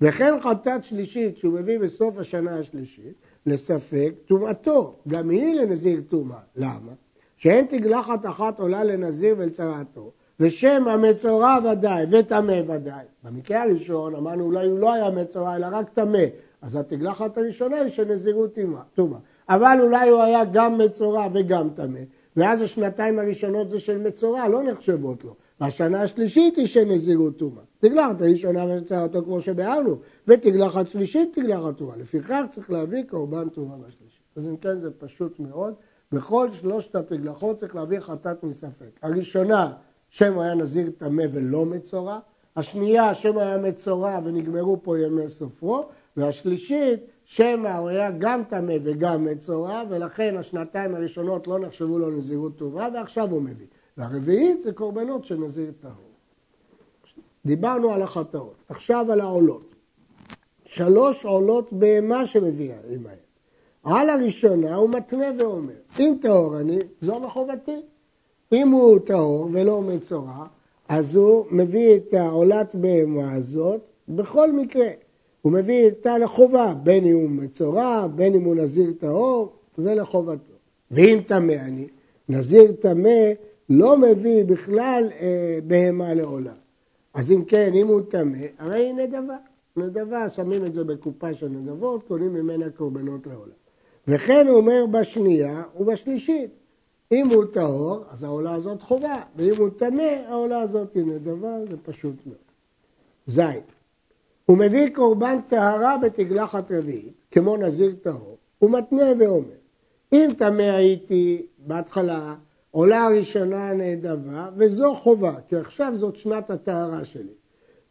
וכן 0.00 0.34
חטאת 0.42 0.84
שלישית 0.84 1.36
שהוא 1.36 1.54
מביא 1.54 1.78
בסוף 1.78 2.18
השנה 2.18 2.58
השלישית, 2.58 3.14
לספק 3.46 4.12
טומאתו, 4.26 4.96
גם 5.08 5.30
היא 5.30 5.54
לנזיר 5.54 6.00
טומאה. 6.08 6.40
למה? 6.56 6.92
שאין 7.36 7.66
תגלחת 7.66 8.26
אחת 8.26 8.60
עולה 8.60 8.84
לנזיר 8.84 9.34
ולצרעתו, 9.38 10.12
ושם 10.40 10.88
המצורע 10.88 11.58
ודאי 11.72 12.06
וטמא 12.10 12.60
ודאי. 12.68 13.04
במקרה 13.24 13.62
הראשון 13.62 14.14
אמרנו 14.14 14.44
אולי 14.44 14.66
הוא 14.66 14.78
לא 14.78 14.92
היה 14.92 15.10
מצורע 15.10 15.56
אלא 15.56 15.66
רק 15.72 15.88
טמא, 15.88 16.24
אז 16.62 16.76
התגלחת 16.76 17.38
הראשונה 17.38 17.76
היא 17.76 17.92
של 17.92 18.12
נזירות 18.12 18.58
טומאה. 18.94 19.18
אבל 19.48 19.78
אולי 19.80 20.08
הוא 20.08 20.22
היה 20.22 20.44
גם 20.52 20.78
מצורע 20.78 21.26
וגם 21.32 21.68
טמא, 21.74 22.00
ואז 22.36 22.60
השנתיים 22.60 23.18
הראשונות 23.18 23.70
זה 23.70 23.80
של 23.80 23.98
מצורע, 23.98 24.48
לא 24.48 24.62
נחשבות 24.62 25.24
לו. 25.24 25.34
והשנה 25.60 26.02
השלישית 26.02 26.56
היא 26.56 26.66
של 26.66 26.84
נזירות 26.84 27.36
טומאה. 27.36 27.62
תגלחת 27.78 28.20
הראשונה 28.20 28.64
וצרעתו 28.64 29.24
כמו 29.24 29.40
שביארנו, 29.40 29.96
ותגלחת 30.28 30.90
שלישית 30.90 31.38
תגלחת 31.38 31.76
טומאה. 31.76 31.96
לפיכך 31.96 32.44
צריך 32.50 32.70
להביא 32.70 33.02
קורבן 33.08 33.48
טומאה 33.48 33.76
בשלישית. 33.76 34.22
אז 34.36 34.46
אם 34.46 34.56
כן 34.56 34.78
זה 34.78 34.90
פשוט 34.90 35.40
מאוד. 35.40 35.74
בכל 36.12 36.50
שלושת 36.50 36.96
התגלחות 36.96 37.56
צריך 37.56 37.74
להביא 37.74 38.00
חטאת 38.00 38.42
מספק. 38.42 38.98
הראשונה 39.02 39.72
שם 40.10 40.34
הוא 40.34 40.42
היה 40.42 40.54
נזיר 40.54 40.90
טמא 40.98 41.24
ולא 41.32 41.66
מצורע, 41.66 42.18
השנייה 42.56 43.14
שם 43.14 43.38
היה 43.38 43.58
מצורע 43.58 44.20
ונגמרו 44.24 44.82
פה 44.82 44.98
ימי 44.98 45.28
סופרו, 45.28 45.88
והשלישית 46.16 47.00
שמא 47.24 47.76
הוא 47.78 47.88
היה 47.88 48.10
גם 48.10 48.42
טמא 48.48 48.74
וגם 48.82 49.24
מצורע, 49.24 49.82
ולכן 49.88 50.36
השנתיים 50.36 50.94
הראשונות 50.94 51.46
לא 51.46 51.58
נחשבו 51.58 51.98
לו 51.98 52.10
נזירות 52.10 52.56
טובה, 52.56 52.88
ועכשיו 52.94 53.30
הוא 53.30 53.42
מביא. 53.42 53.66
והרביעית 53.96 54.62
זה 54.62 54.72
קורבנות 54.72 55.24
של 55.24 55.36
נזיר 55.36 55.72
טהור. 55.80 55.94
דיברנו 57.46 57.92
על 57.92 58.02
החטאות, 58.02 58.54
עכשיו 58.68 59.12
על 59.12 59.20
העולות. 59.20 59.74
שלוש 60.64 61.24
עולות 61.24 61.72
בהמה 61.72 62.26
שמביאה 62.26 62.78
עמהם. 62.90 63.16
על 63.84 64.10
הראשונה 64.10 64.74
הוא 64.74 64.90
מתנה 64.90 65.26
ואומר, 65.38 65.72
אם 65.98 66.14
טהור 66.22 66.60
אני, 66.60 66.78
זו 67.00 67.20
מחובתי. 67.20 67.80
אם 68.52 68.68
הוא 68.68 68.98
טהור 68.98 69.48
ולא 69.52 69.82
מצורע, 69.82 70.46
אז 70.88 71.16
הוא 71.16 71.44
מביא 71.50 71.96
את 71.96 72.14
העולת 72.14 72.74
בהמה 72.74 73.34
הזאת 73.34 73.80
בכל 74.08 74.52
מקרה. 74.52 74.88
הוא 75.42 75.52
מביא 75.52 75.90
אותה 75.90 76.18
לחובה, 76.18 76.74
בין 76.82 77.04
אם 77.04 77.14
הוא 77.14 77.30
מצורע, 77.30 78.06
בין 78.14 78.34
אם 78.34 78.44
הוא 78.44 78.54
נזיר 78.54 78.92
טהור, 78.98 79.52
זה 79.76 79.94
לחובתו. 79.94 80.52
ואם 80.90 81.18
טמא 81.26 81.52
אני, 81.52 81.86
נזיר 82.28 82.72
טמא 82.72 83.32
לא 83.70 83.98
מביא 83.98 84.44
בכלל 84.44 85.08
אה, 85.20 85.58
בהמה 85.66 86.14
לעולה. 86.14 86.52
אז 87.14 87.30
אם 87.30 87.44
כן, 87.44 87.72
אם 87.74 87.86
הוא 87.86 88.00
טמא, 88.08 88.38
הרי 88.58 88.84
היא 88.84 88.94
נדבה. 88.94 89.36
נדבה, 89.76 90.28
שמים 90.28 90.64
את 90.64 90.74
זה 90.74 90.84
בקופה 90.84 91.34
של 91.34 91.48
נדבות, 91.48 92.02
קונים 92.08 92.34
ממנה 92.34 92.70
קורבנות 92.70 93.26
לעולה. 93.26 93.52
וכן 94.08 94.46
הוא 94.46 94.56
אומר 94.56 94.84
בשנייה 94.90 95.62
ובשלישית. 95.80 96.50
אם 97.12 97.28
הוא 97.28 97.44
טהור, 97.52 98.04
אז 98.10 98.24
העולה 98.24 98.54
הזאת 98.54 98.82
חובה, 98.82 99.22
ואם 99.36 99.52
הוא 99.58 99.68
טמא, 99.76 100.22
העולה 100.28 100.60
הזאת 100.60 100.94
היא 100.94 101.04
נדבה, 101.04 101.56
זה 101.70 101.76
פשוט 101.82 102.14
מאוד. 102.26 102.38
ז' 103.26 103.40
הוא 104.46 104.58
מביא 104.58 104.94
קורבן 104.94 105.38
טהרה 105.48 105.96
בתגלחת 105.98 106.72
רביעית, 106.72 107.24
כמו 107.30 107.56
נזיר 107.56 107.94
טהור, 108.02 108.36
הוא 108.58 108.70
מתנה 108.70 109.12
ואומר, 109.20 109.58
אם 110.12 110.30
טמא 110.38 110.62
הייתי 110.62 111.46
בהתחלה, 111.58 112.34
עולה 112.70 113.04
הראשונה 113.04 113.72
נדבה, 113.72 114.48
וזו 114.56 114.94
חובה, 114.94 115.34
כי 115.48 115.56
עכשיו 115.56 115.92
זאת 115.96 116.16
שנת 116.16 116.50
הטהרה 116.50 117.04
שלי. 117.04 117.32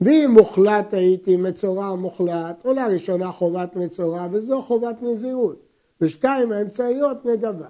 ואם 0.02 0.30
מוחלט 0.34 0.94
הייתי 0.94 1.38
מצורע 1.38 1.96
מוחלט, 1.96 2.66
עולה 2.66 2.88
ראשונה 2.88 3.32
חובת 3.32 3.76
מצורע, 3.76 4.28
וזו 4.32 4.62
חובת 4.62 4.96
נזירות. 5.02 5.68
ושתיים 6.02 6.52
האמצעיות 6.52 7.26
נדבה. 7.26 7.68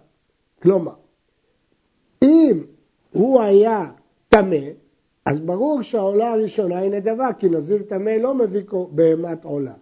כלומר, 0.62 0.94
אם 2.24 2.64
הוא 3.12 3.42
היה 3.42 3.86
טמא, 4.30 4.58
אז 5.26 5.40
ברור 5.40 5.82
שהעולה 5.82 6.34
הראשונה 6.34 6.78
היא 6.78 6.92
נדבה, 6.92 7.34
כי 7.40 7.50
נזיר 7.50 7.84
טמא 7.84 8.10
לא 8.10 8.36
מביא 8.36 8.62
בהמת 8.92 9.46
עולה. 9.46 9.74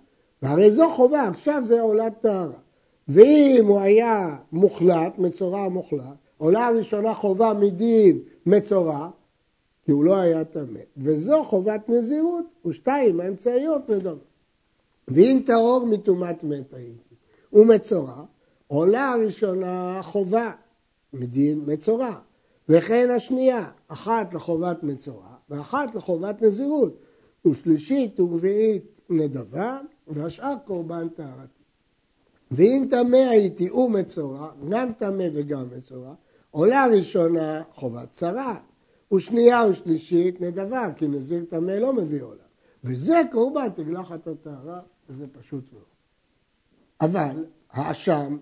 והרי 0.42 0.72
זו 0.72 0.90
חובה, 0.90 1.28
עכשיו 1.28 1.64
זה 1.66 1.82
עולת 1.82 2.14
טהרה. 2.22 2.60
ואם 3.08 3.66
הוא 3.68 3.80
היה 3.80 4.36
מוחלט, 4.52 5.18
מצורע 5.18 5.70
מוחלט, 5.70 6.18
עולה 6.38 6.68
הראשונה 6.68 7.14
חובה 7.14 7.54
מדין 7.54 8.20
מצורע, 8.46 9.10
כי 9.86 9.92
הוא 9.92 10.04
לא 10.04 10.16
היה 10.16 10.44
טמא, 10.44 10.80
וזו 10.98 11.44
חובת 11.44 11.90
נזירות, 11.90 12.46
ושתיים 12.66 13.20
האמצעיות 13.20 13.90
נדמה. 13.90 14.20
ואם 15.08 15.42
טהור 15.46 15.86
מטומאת 15.86 16.44
מת 16.44 16.74
הייתי, 16.74 17.16
ומצורע, 17.54 18.24
עולה 18.68 19.12
הראשונה 19.12 20.00
חובה 20.04 20.52
מדין 21.14 21.62
מצורע, 21.68 22.16
וכן 22.70 23.12
השנייה, 23.12 23.72
אחת 23.88 24.34
לחובת 24.34 24.84
מצורע 24.84 25.36
ואחת 25.50 25.96
לחובת 25.96 26.42
נזירות, 26.42 26.98
ושלישית 27.48 28.20
ורביעית 28.20 29.02
נדבה, 29.10 29.80
והשאר 30.08 30.54
קורבן 30.66 31.10
טהרתי. 31.10 31.64
ואם 32.52 32.88
טמא 32.90 33.16
הייתי 33.16 33.72
ומצורע, 33.72 34.52
גם 34.70 34.94
טמא 34.94 35.26
וגם 35.34 35.66
מצורע, 35.78 36.14
עולה 36.52 36.86
ראשונה 36.98 37.62
חובת 37.74 38.12
צרעת, 38.12 38.62
ושנייה 39.14 39.68
ושלישית 39.70 40.42
נדבה, 40.42 40.88
כי 40.98 41.08
נזיר 41.08 41.46
טמא 41.50 41.72
לא 41.72 41.94
מביא 41.94 42.22
עולה. 42.22 42.44
וזה 42.84 43.22
קורבן 43.32 43.70
תגלחת 43.70 44.28
הטהרה, 44.28 44.82
וזה 45.10 45.26
פשוט 45.28 45.74
מאוד. 45.74 45.84
אבל 47.02 47.46
האשם 47.72 48.38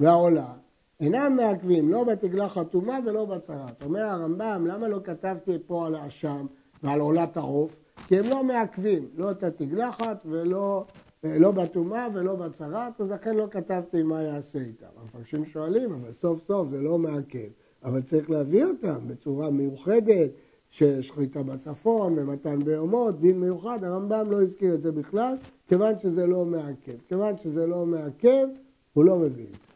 והעולה 0.00 0.54
אינם 1.00 1.36
מעכבים 1.36 1.88
לא 1.88 2.04
בתגלחת 2.04 2.70
טומאה 2.70 2.98
ולא 3.06 3.24
בצרת. 3.24 3.82
אומר 3.84 4.00
הרמב"ם, 4.00 4.66
למה 4.66 4.88
לא 4.88 5.00
כתבתי 5.04 5.52
פה 5.66 5.86
על 5.86 5.94
האשם 5.94 6.46
ועל 6.82 7.00
עולת 7.00 7.36
העוף? 7.36 7.76
כי 8.06 8.18
הם 8.18 8.24
לא 8.30 8.44
מעכבים, 8.44 9.08
לא 9.16 9.30
את 9.30 9.42
התגלחת 9.42 10.22
ולא 10.26 10.84
לא 11.24 11.50
בטומאה 11.50 12.08
ולא 12.14 12.34
בצרת, 12.36 13.00
אז 13.00 13.10
לכן 13.10 13.36
לא 13.36 13.46
כתבתי 13.50 14.02
מה 14.02 14.22
יעשה 14.22 14.58
איתם. 14.58 14.86
המפרשים 15.02 15.44
שואלים, 15.44 15.92
אבל 15.92 16.12
סוף 16.12 16.42
סוף 16.42 16.68
זה 16.68 16.80
לא 16.80 16.98
מעכב. 16.98 17.48
אבל 17.84 18.02
צריך 18.02 18.30
להביא 18.30 18.64
אותם 18.64 18.98
בצורה 19.06 19.50
מיוחדת, 19.50 20.30
ששחיטה 20.70 21.42
בצפון 21.42 22.18
ומתן 22.18 22.58
בהמות, 22.64 23.20
דין 23.20 23.40
מיוחד, 23.40 23.84
הרמב"ם 23.84 24.30
לא 24.30 24.42
הזכיר 24.42 24.74
את 24.74 24.82
זה 24.82 24.92
בכלל, 24.92 25.34
כיוון 25.68 25.94
שזה 26.02 26.26
לא 26.26 26.44
מעכב. 26.44 26.96
כיוון 27.08 27.36
שזה 27.36 27.66
לא 27.66 27.86
מעכב, 27.86 28.46
הוא 28.92 29.04
לא 29.04 29.18
מביא 29.18 29.44
את 29.44 29.54
זה. 29.54 29.67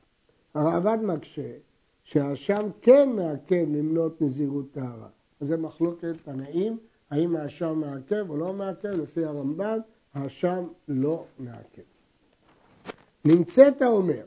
הרעב"ד 0.55 0.99
מקשה 1.03 1.53
שהאשם 2.05 2.69
כן 2.83 3.09
מעכב 3.17 3.67
למנות 3.69 4.23
נזירות 4.23 4.73
טהרה. 4.73 5.09
אז 5.41 5.49
זה 5.49 5.57
מחלוקת 5.57 6.15
תנאים, 6.25 6.79
האם 7.11 7.37
האשם 7.37 7.79
מעכב 7.79 8.31
או 8.31 8.37
לא 8.37 8.53
מעכב, 8.53 8.89
לפי 8.89 9.25
הרמב"ם, 9.25 9.79
האשם 10.15 10.65
לא 10.89 11.25
מעכב. 11.39 11.83
נמצאת 13.25 13.83
אומר, 13.83 14.23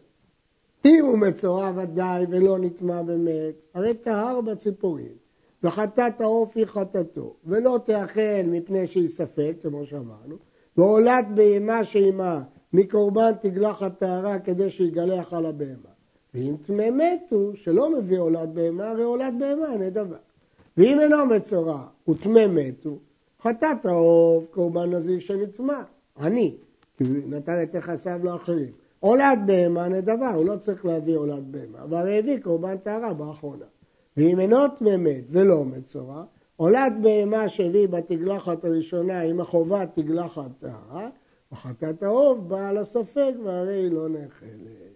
אם 0.86 1.06
הוא 1.06 1.18
מצורע 1.18 1.72
ודאי 1.76 2.26
ולא 2.30 2.60
נטמע 2.60 3.02
במת, 3.02 3.56
הרי 3.74 3.94
טהר 3.94 4.42
בציפורים, 4.42 5.16
וחטאת 5.64 6.22
העוף 6.22 6.58
היא 6.58 6.66
חטאתו, 6.66 7.36
ולא 7.46 7.80
תאכל 7.84 8.44
מפני 8.46 8.88
שהיא 8.88 9.10
ספק, 9.10 9.56
כמו 9.62 9.86
שאמרנו, 9.86 10.36
ועולת 10.78 11.26
בהמה 11.36 11.84
שעימה 11.84 12.42
מקורבן 12.74 13.32
תגלח 13.42 13.84
הטהרה 13.84 14.40
כדי 14.40 14.70
שיגלח 14.70 15.34
על 15.34 15.46
הבהמה. 15.46 15.95
ואם 16.36 16.56
טמא 16.66 16.90
מתו, 16.90 17.52
שלא 17.56 17.98
מביא 17.98 18.20
עולת 18.20 18.50
בהמה, 18.50 18.90
הרי 18.90 19.04
עולת 19.04 19.34
בהמה 19.40 19.76
נדבה. 19.80 20.18
ואם 20.78 21.00
אינו 21.00 21.26
מצורע 21.26 21.88
וטמא 22.10 22.46
מתו, 22.50 23.00
חטאת 23.42 23.86
העוף 23.86 24.48
קורבן 24.48 24.90
נזיר 24.90 25.20
שנטמע, 25.20 25.84
אני, 26.20 26.56
נתן 27.02 27.64
את 27.64 27.74
יחסיו 27.74 28.20
לאחרים. 28.24 28.72
עולת 29.00 29.38
בהמה 29.46 29.88
נדבה, 29.88 30.34
הוא 30.34 30.46
לא 30.46 30.56
צריך 30.56 30.86
להביא 30.86 31.18
עולת 31.18 31.44
בהמה, 31.44 31.84
אבל 31.84 32.20
הביא 32.20 32.40
קורבן 32.40 32.78
טהרה 32.78 33.14
באחרונה. 33.14 33.66
ואם 34.18 34.40
אינו 34.40 34.68
תממת 34.68 35.24
ולא 35.30 35.66
מצורע, 35.66 36.24
עולת 36.56 36.94
בהמה 37.02 37.50
שהביא 37.50 37.88
בתגלחת 37.88 38.66
הראשונה 38.66 39.22
עם 39.22 39.40
החובה 39.40 39.86
תגלחת 39.86 40.52
טהרה, 40.60 41.10
וחטאת 41.52 42.04
העוף 42.04 42.40
באה 42.40 42.74
לספק 42.74 43.34
והרי 43.44 43.74
היא 43.74 43.92
לא 43.92 44.10
נאכלת. 44.10 44.95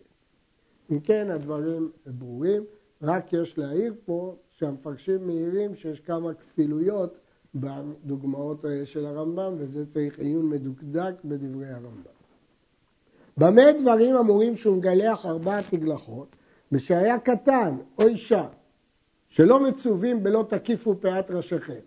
אם 0.91 0.99
כן, 0.99 1.31
הדברים 1.31 1.91
ברורים, 2.05 2.63
רק 3.01 3.33
יש 3.33 3.57
להעיר 3.57 3.93
פה 4.05 4.35
שהמפרשים 4.51 5.27
מעירים 5.27 5.75
שיש 5.75 5.99
כמה 5.99 6.33
כפילויות 6.33 7.17
בדוגמאות 7.55 8.65
האלה 8.65 8.85
של 8.85 9.05
הרמב"ם, 9.05 9.55
וזה 9.57 9.85
צריך 9.85 10.19
עיון 10.19 10.49
מדוקדק 10.49 11.13
בדברי 11.25 11.69
הרמב"ם. 11.69 12.19
במה 13.37 13.71
דברים 13.81 14.15
אמורים 14.15 14.55
שהוא 14.55 14.77
מגלח 14.77 15.25
ארבע 15.25 15.61
תגלחות, 15.61 16.35
ושהיה 16.71 17.19
קטן 17.19 17.77
או 17.99 18.07
אישה, 18.07 18.47
שלא 19.29 19.59
מצווים 19.59 20.23
בלא 20.23 20.45
תקיפו 20.49 20.95
פאת 21.01 21.31
ראשיכם. 21.31 21.79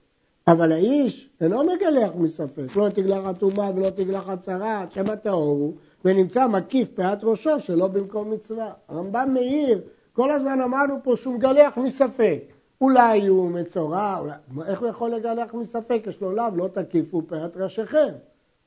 אבל 0.48 0.72
האיש 0.72 1.30
אינו 1.40 1.62
מגלח 1.64 2.10
מספק, 2.16 2.76
לא 2.76 2.88
תגלחת 2.88 3.38
טומאה 3.38 3.70
ולא 3.76 3.90
תגלחת 3.90 4.40
צרעת, 4.40 4.92
שמא 4.92 5.14
טהור 5.14 5.48
הוא, 5.48 5.74
ונמצא 6.04 6.46
מקיף 6.46 6.88
פאת 6.88 7.18
ראשו 7.22 7.60
שלא 7.60 7.88
במקום 7.88 8.30
מצווה. 8.30 8.72
הרמב"ם 8.88 9.30
מאיר, 9.34 9.80
כל 10.12 10.30
הזמן 10.30 10.60
אמרנו 10.60 10.94
פה 11.02 11.16
שהוא 11.16 11.34
מגלח 11.34 11.76
מספק. 11.76 12.42
אולי 12.80 13.26
הוא 13.26 13.50
מצורע, 13.50 14.18
אולי... 14.18 14.32
איך 14.66 14.80
הוא 14.80 14.88
יכול 14.88 15.10
לגלח 15.10 15.54
מספק? 15.54 16.02
יש 16.06 16.20
לו 16.20 16.32
לאו, 16.32 16.56
לא 16.56 16.68
תקיפו 16.68 17.22
פאת 17.26 17.56
ראשיכם. 17.56 18.12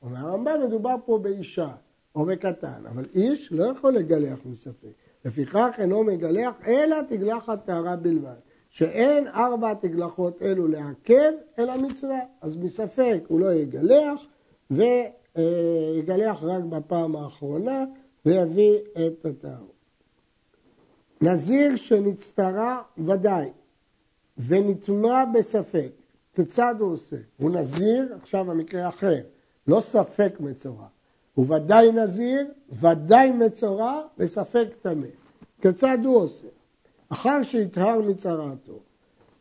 אומר 0.02 0.18
הרמב"ם, 0.18 0.56
מדובר 0.66 0.94
פה 1.04 1.18
באישה. 1.18 1.68
או 2.14 2.24
בקטן, 2.24 2.86
אבל 2.88 3.04
איש 3.14 3.52
לא 3.52 3.64
יכול 3.64 3.92
לגלח 3.92 4.38
מספק. 4.46 4.88
לפיכך 5.24 5.74
אינו 5.78 6.04
מגלח 6.04 6.54
אלא 6.66 6.96
תגלחת 7.08 7.64
טהרה 7.64 7.96
בלבד. 7.96 8.36
שאין 8.70 9.28
ארבע 9.28 9.74
תגלחות 9.74 10.42
אלו 10.42 10.68
לעכב, 10.68 11.32
אלא 11.58 11.76
מצווה. 11.76 12.18
אז 12.40 12.56
מספק 12.56 13.18
הוא 13.28 13.40
לא 13.40 13.54
יגלח, 13.54 14.26
ויגלח 15.36 16.42
רק 16.42 16.64
בפעם 16.64 17.16
האחרונה, 17.16 17.84
ויביא 18.26 18.78
את 18.92 19.26
הטהרות. 19.26 19.76
נזיר 21.20 21.76
שנצטרה 21.76 22.82
ודאי, 22.98 23.50
ונטמע 24.38 25.24
בספק, 25.24 25.90
כיצד 26.34 26.74
הוא 26.78 26.92
עושה? 26.92 27.16
הוא 27.36 27.50
נזיר, 27.50 28.14
עכשיו 28.22 28.50
המקרה 28.50 28.88
אחר, 28.88 29.20
לא 29.68 29.80
ספק 29.80 30.36
מצורע. 30.40 30.86
הוא 31.34 31.54
ודאי 31.54 31.92
נזיר, 31.92 32.46
ודאי 32.72 33.30
מצורע 33.30 34.02
וספק 34.18 34.68
טמא. 34.82 35.06
כיצד 35.62 35.98
הוא 36.04 36.16
עושה? 36.16 36.48
אחר 37.08 37.42
שיטהר 37.42 38.00
מצרעתו, 38.00 38.78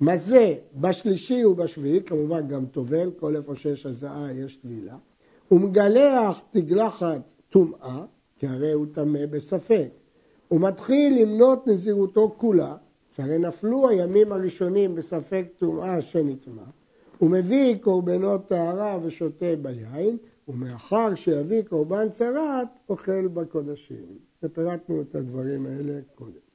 מזה 0.02 0.56
בשלישי 0.76 1.46
ובשביעי, 1.46 2.04
כמובן 2.04 2.48
גם 2.48 2.66
טובל, 2.66 3.12
כל 3.20 3.36
איפה 3.36 3.56
שיש 3.56 3.86
הזעה 3.86 4.34
יש 4.34 4.56
טבילה, 4.56 4.98
הוא 5.50 5.62
מגלח 5.62 6.42
תגלחת 6.52 7.22
טומאה, 7.50 8.06
כי 8.40 8.48
הרי 8.48 8.72
הוא 8.72 8.86
טמא 8.92 9.26
בספק. 9.26 9.90
הוא 10.48 10.62
מתחיל 10.62 11.22
למנות 11.22 11.68
נזירותו 11.68 12.36
כולה, 12.38 12.76
שהרי 13.16 13.38
נפלו 13.38 13.90
הימים 13.90 14.32
הראשונים 14.32 14.96
בספק 14.96 15.46
טומאה 15.58 16.02
שנטמא, 16.02 16.64
הוא 17.18 17.30
מביא 17.30 17.76
קורבנות 17.82 18.48
טהרה 18.48 18.98
ושותה 19.04 19.56
ביין, 19.62 20.18
ומאחר 20.48 21.16
שיביא 21.16 21.62
קורבן 21.62 22.10
צרת, 22.10 22.68
אוכל 22.90 23.28
בקודשים. 23.28 24.18
ופירטנו 24.46 25.02
את 25.02 25.16
הדברים 25.16 25.66
האלה 25.66 26.00
קודם. 26.16 26.46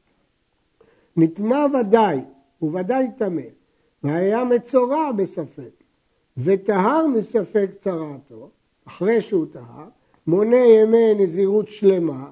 נטמע 1.16 1.66
ודאי, 1.80 2.20
הוא 2.58 2.80
ודאי 2.80 3.06
טמא, 3.18 3.42
והיה 4.02 4.44
מצורע 4.44 5.12
בספק, 5.12 5.84
וטהר 6.36 7.06
מספק 7.06 7.70
צרעתו, 7.78 8.50
אחרי 8.90 9.20
שהוא 9.20 9.46
טהר, 9.52 9.88
מונה 10.26 10.56
ימי 10.56 11.14
נזירות 11.14 11.68
שלמה, 11.68 12.30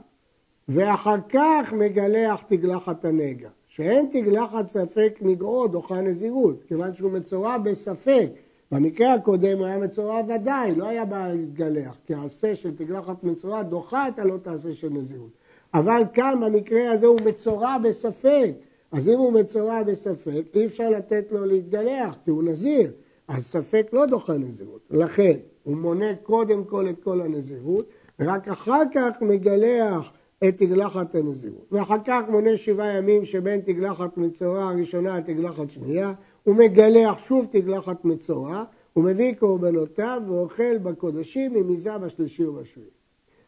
ואחר 0.68 1.16
כך 1.28 1.72
מגלח 1.72 2.42
תגלחת 2.48 3.04
הנגע. 3.04 3.48
שאין 3.68 4.06
תגלחת 4.12 4.68
ספק 4.68 5.18
נגעו 5.20 5.68
דוחה 5.68 6.00
נזירות, 6.00 6.62
כיוון 6.68 6.94
שהוא 6.94 7.12
מצורע 7.12 7.58
בספק. 7.58 8.28
במקרה 8.72 9.14
הקודם 9.14 9.58
הוא 9.58 9.66
היה 9.66 9.78
מצורע 9.78 10.20
ודאי, 10.28 10.74
לא 10.74 10.88
היה 10.88 11.04
בעיה 11.04 11.32
להתגלח, 11.32 11.96
כי 12.06 12.14
העשה 12.14 12.54
של 12.54 12.76
תגלחת 12.76 13.24
מצורע 13.24 13.62
דוחה 13.62 14.08
את 14.08 14.18
הלא 14.18 14.36
תעשה 14.42 14.74
של 14.74 14.88
נזירות. 14.88 15.30
אבל 15.74 16.02
כאן 16.14 16.40
במקרה 16.42 16.92
הזה 16.92 17.06
הוא 17.06 17.20
מצורע 17.24 17.78
בספק, 17.78 18.50
אז 18.92 19.08
אם 19.08 19.18
הוא 19.18 19.32
מצורע 19.32 19.82
בספק, 19.82 20.42
אי 20.54 20.66
אפשר 20.66 20.90
לתת 20.90 21.32
לו 21.32 21.46
להתגלח, 21.46 22.16
כי 22.24 22.30
הוא 22.30 22.42
נזיר, 22.42 22.92
אז 23.28 23.46
ספק 23.46 23.88
לא 23.92 24.06
דוחה 24.06 24.32
נזירות. 24.32 24.80
לכן, 24.90 25.36
הוא 25.68 25.76
מונה 25.76 26.14
קודם 26.22 26.64
כל 26.64 26.88
את 26.88 27.02
כל 27.02 27.20
הנזירות, 27.20 27.88
ורק 28.18 28.48
אחר 28.48 28.82
כך 28.94 29.10
מגלח 29.20 30.12
את 30.48 30.58
תגלחת 30.58 31.14
הנזירות. 31.14 31.66
ואחר 31.72 31.96
כך 32.04 32.20
מונה 32.28 32.56
שבעה 32.56 32.96
ימים 32.96 33.24
שבין 33.24 33.60
תגלחת 33.60 34.16
מצורע 34.16 34.68
הראשונה 34.68 35.18
לתגלחת 35.18 35.70
שנייה, 35.70 36.12
הוא 36.44 36.56
מגלח 36.56 37.18
שוב 37.18 37.46
תגלחת 37.50 38.04
מצורע, 38.04 38.64
הוא 38.92 39.04
מביא 39.04 39.34
קורבנותיו 39.34 40.22
ואוכל 40.26 40.78
בקודשים 40.78 41.54
ממיזה 41.54 41.98
בשלישי 41.98 42.46
ובשביעי. 42.46 42.88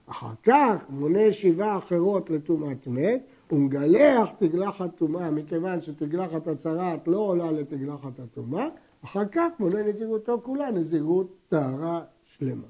אחר 0.06 0.34
כך 0.42 0.76
מונה 0.88 1.32
שבעה 1.32 1.78
אחרות 1.78 2.30
לטומאת 2.30 2.86
מת, 2.86 3.20
הוא 3.50 3.58
מגלח 3.60 4.30
תגלחת 4.38 4.96
טומאה, 4.96 5.30
מכיוון 5.30 5.80
שתגלחת 5.80 6.46
הצהרת 6.48 7.08
לא 7.08 7.18
עולה 7.18 7.50
לתגלחת 7.50 8.20
הטומאה, 8.20 8.68
אחר 9.04 9.24
כך 9.32 9.48
מונה 9.58 9.82
נזירותו 9.82 10.40
כולה, 10.42 10.70
נזירות 10.70 11.36
טהרה 11.48 12.00
שלמה. 12.24 12.66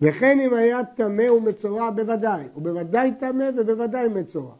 וכן 0.00 0.40
אם 0.40 0.54
היה 0.54 0.84
טמא 0.84 1.30
ומצורע 1.30 1.90
בוודאי, 1.90 2.44
הוא 2.54 2.62
בוודאי 2.62 3.12
טמא 3.18 3.50
ובוודאי 3.56 4.08
מצורע. 4.08 4.54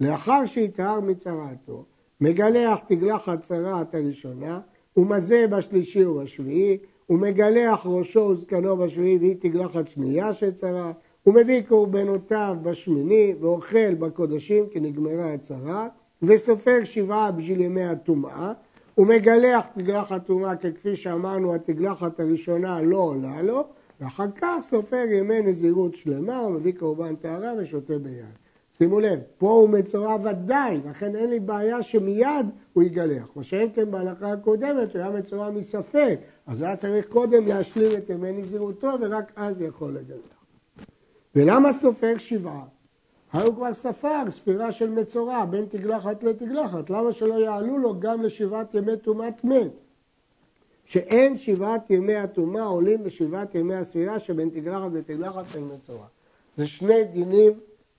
לאחר 0.00 0.46
שיטהר 0.46 1.00
מצרעתו, 1.00 1.84
מגלח 2.20 2.80
תגלחת 2.86 3.42
צרעת 3.42 3.94
הראשונה, 3.94 4.60
ומזה 4.96 5.46
בשלישי 5.50 6.04
ובשביעי, 6.04 6.78
ומגלח 7.10 7.86
ראשו 7.86 8.20
וזקנו 8.20 8.76
בשביעי 8.76 9.18
והיא 9.18 9.36
תגלחת 9.40 9.88
שנייה 9.88 10.32
של 10.32 10.50
צרעת, 10.50 10.96
הוא 11.22 11.34
מביא 11.34 11.62
קורבנותיו 11.68 12.56
בשמיני 12.62 13.34
ואוכל 13.40 13.94
בקודשים 13.94 14.66
כי 14.66 14.80
נגמרה 14.80 15.32
הצרה 15.32 15.88
וסופר 16.22 16.84
שבעה 16.84 17.30
בשביל 17.30 17.60
ימי 17.60 17.84
הטומאה 17.84 18.52
ומגלח 19.00 19.66
תגלחת 19.74 20.12
הטומאה 20.12 20.56
כפי 20.56 20.96
שאמרנו 20.96 21.54
התגלחת 21.54 22.20
הראשונה 22.20 22.82
לא 22.82 22.96
עולה 22.96 23.42
לו 23.42 23.64
ואחר 24.00 24.26
כך 24.36 24.56
סופר 24.62 25.04
ימי 25.10 25.42
נזירות 25.42 25.94
שלמה 25.94 26.38
הוא 26.38 26.52
מביא 26.52 26.72
קורבן 26.78 27.16
טהרה 27.16 27.52
ושותה 27.58 27.98
ביד. 27.98 28.24
שימו 28.78 29.00
לב, 29.00 29.18
פה 29.38 29.50
הוא 29.50 29.68
מצורע 29.68 30.14
ודאי, 30.14 30.80
לכן 30.90 31.16
אין 31.16 31.30
לי 31.30 31.40
בעיה 31.40 31.82
שמיד 31.82 32.46
הוא 32.72 32.82
יגלח. 32.82 33.28
מה 33.36 33.44
שאין 33.44 33.68
כן 33.74 33.90
בהלכה 33.90 34.32
הקודמת, 34.32 34.94
הוא 34.94 35.02
היה 35.02 35.10
מצורע 35.10 35.50
מספק, 35.50 36.18
אז 36.46 36.62
היה 36.62 36.76
צריך 36.76 37.06
קודם 37.08 37.46
להשלים 37.46 37.90
את 37.98 38.10
ימי 38.10 38.32
נזירותו 38.32 38.92
ורק 39.00 39.32
אז 39.36 39.60
יכול 39.60 39.92
לגלח. 39.94 40.44
ולמה 41.34 41.72
סופר 41.72 42.18
שבעה? 42.18 42.64
הרי 43.32 43.46
הוא 43.46 43.54
כבר 43.54 43.74
ספר 43.74 44.30
ספירה 44.30 44.72
של 44.72 44.90
מצורע 44.90 45.44
בין 45.44 45.66
תגלחת 45.68 46.22
לתגלחת, 46.22 46.90
למה 46.90 47.12
שלא 47.12 47.34
יעלו 47.34 47.78
לו 47.78 48.00
גם 48.00 48.22
לשבעת 48.22 48.74
ימי 48.74 48.96
טומאת 48.96 49.44
מת? 49.44 49.72
שאין 50.84 51.38
שבעת 51.38 51.90
ימי 51.90 52.14
הטומאה 52.14 52.62
עולים 52.62 53.02
בשבעת 53.04 53.54
ימי 53.54 53.74
הספירה 53.74 54.18
שבין 54.18 54.50
תגלחת 54.50 54.92
לתגלחת 54.92 55.44
של 55.52 55.60
מצורע. 55.60 56.06
זה 56.56 56.66
שני 56.66 57.04
דינים 57.04 57.52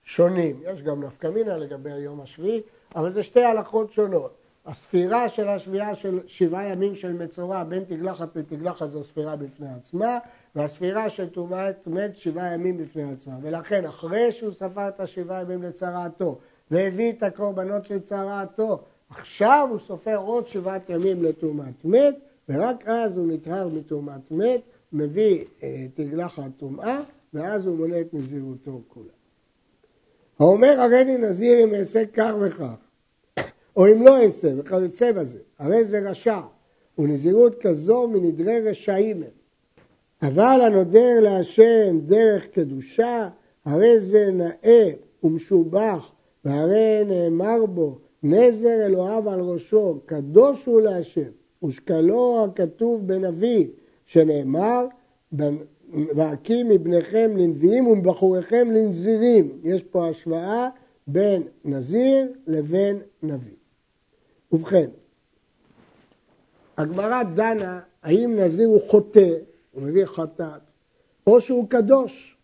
שונים, 0.03 0.59
יש 0.63 0.83
גם 0.83 1.03
נפקא 1.03 1.27
מינה 1.27 1.57
לגבי 1.57 1.91
היום 1.91 2.21
השביעי, 2.21 2.61
אבל 2.95 3.11
זה 3.11 3.23
שתי 3.23 3.43
הלכות 3.43 3.91
שונות. 3.91 4.33
הספירה 4.65 5.29
של 5.29 5.47
השביעה 5.47 5.95
של 5.95 6.19
שבעה 6.27 6.69
ימים 6.69 6.95
של 6.95 7.13
מצורע 7.13 7.63
בין 7.63 7.83
תגלחת 7.83 8.35
לתגלחת 8.35 8.91
זו 8.91 9.03
ספירה 9.03 9.35
בפני 9.35 9.67
עצמה, 9.77 10.17
והספירה 10.55 11.09
של 11.09 11.29
טומאת 11.29 11.87
מת 11.87 12.15
שבעה 12.15 12.53
ימים 12.53 12.77
בפני 12.77 13.11
עצמה. 13.11 13.33
ולכן 13.41 13.85
אחרי 13.85 14.31
שהוא 14.31 14.53
ספר 14.53 14.87
את 14.87 14.99
השבעה 14.99 15.41
ימים 15.41 15.63
לצרעתו 15.63 16.39
והביא 16.71 17.11
את 17.11 17.23
הקורבנות 17.23 17.85
של 17.85 17.99
צרעתו, 17.99 18.83
עכשיו 19.09 19.67
הוא 19.71 19.79
סופר 19.79 20.17
עוד 20.17 20.47
שבעת 20.47 20.89
ימים 20.89 21.23
לטומאת 21.23 21.85
מת, 21.85 22.15
ורק 22.49 22.87
אז 22.87 23.17
הוא 23.17 23.27
נטהר 23.27 23.67
מטומאת 23.67 24.31
מת, 24.31 24.61
מביא 24.93 25.45
אה, 25.63 25.85
תגלחת 25.93 26.51
טומאה, 26.57 26.99
ואז 27.33 27.65
הוא 27.65 27.77
מונה 27.77 28.01
את 28.01 28.13
נזירותו 28.13 28.81
כולה. 28.87 29.11
האומר 30.39 30.79
הריני 30.81 31.17
נזיר 31.17 31.63
אם 31.63 31.73
אעשה 31.73 32.05
כך 32.13 32.33
וכך, 32.41 32.75
או 33.75 33.87
אם 33.87 34.05
לא 34.05 34.23
אעשה 34.23 34.47
וכיוצא 34.57 35.11
בזה, 35.11 35.39
הרי 35.59 35.83
זה 35.83 36.09
רשע, 36.09 36.39
ונזירות 36.97 37.61
כזו 37.61 38.07
מנדרי 38.07 38.61
רשעים 38.61 39.17
הם. 39.17 39.40
אבל 40.21 40.61
הנודר 40.61 41.19
להשם 41.21 41.99
דרך 42.05 42.47
קדושה, 42.47 43.29
הרי 43.65 43.99
זה 43.99 44.31
נאה 44.31 44.89
ומשובח, 45.23 46.11
והרי 46.45 47.03
נאמר 47.05 47.65
בו, 47.65 47.97
נזר 48.23 48.85
אלוהיו 48.85 49.29
על 49.29 49.39
ראשו, 49.39 49.99
קדוש 50.05 50.65
הוא 50.65 50.81
להשם, 50.81 51.29
ושקלו 51.63 52.45
הכתוב 52.45 53.07
בנביא, 53.07 53.67
שנאמר, 54.05 54.85
והקים 55.91 56.69
מבניכם 56.69 57.31
לנביאים 57.37 57.87
ומבחוריכם 57.87 58.71
לנזירים. 58.71 59.59
יש 59.63 59.83
פה 59.83 60.07
השוואה 60.07 60.69
בין 61.07 61.43
נזיר 61.65 62.27
לבין 62.47 62.99
נביא. 63.23 63.55
ובכן, 64.51 64.89
הגמרא 66.77 67.23
דנה 67.23 67.79
האם 68.03 68.39
נזיר 68.39 68.67
הוא 68.67 68.81
חוטא 68.87 69.29
הוא 69.71 69.83
מביא 69.83 70.05
חטאת, 70.05 70.61
או 71.27 71.41
שהוא 71.41 71.69
קדוש. 71.69 72.37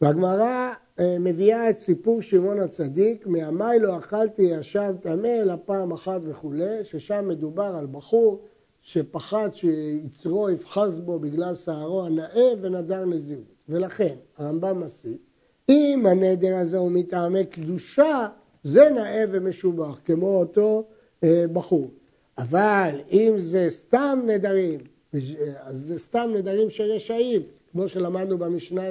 והגמרא 0.00 0.74
אה, 0.98 1.16
מביאה 1.20 1.70
את 1.70 1.78
סיפור 1.78 2.22
שמעון 2.22 2.60
הצדיק, 2.60 3.26
מימי 3.26 3.78
לא 3.80 3.98
אכלתי 3.98 4.42
ישב 4.42 4.94
טמא 5.00 5.26
אלא 5.26 5.54
פעם 5.64 5.92
אחת 5.92 6.20
וכולי, 6.24 6.84
ששם 6.84 7.28
מדובר 7.28 7.76
על 7.78 7.86
בחור 7.86 8.42
שפחד 8.82 9.48
שיצרו 9.52 10.50
יפחז 10.50 11.00
בו 11.00 11.18
בגלל 11.18 11.54
שערו 11.54 12.02
הנאה 12.02 12.52
ונדר 12.60 13.04
נזירות. 13.04 13.44
ולכן 13.68 14.14
הרמב"ם 14.38 14.80
מסיק, 14.80 15.20
אם 15.68 16.06
הנדר 16.06 16.56
הזה 16.56 16.78
הוא 16.78 16.90
מטעמי 16.90 17.46
קדושה, 17.46 18.28
זה 18.64 18.90
נאה 18.90 19.24
ומשובח, 19.30 20.00
כמו 20.04 20.38
אותו 20.38 20.84
אה, 21.24 21.44
בחור. 21.52 21.90
אבל 22.38 23.00
אם 23.12 23.34
זה 23.38 23.66
סתם 23.70 24.20
נדרים, 24.26 24.80
אז 25.12 25.80
זה 25.80 25.98
סתם 25.98 26.30
נדרים 26.34 26.70
של 26.70 26.84
רשעים, 26.84 27.42
כמו 27.72 27.88
שלמדנו 27.88 28.38
במשנה 28.38 28.82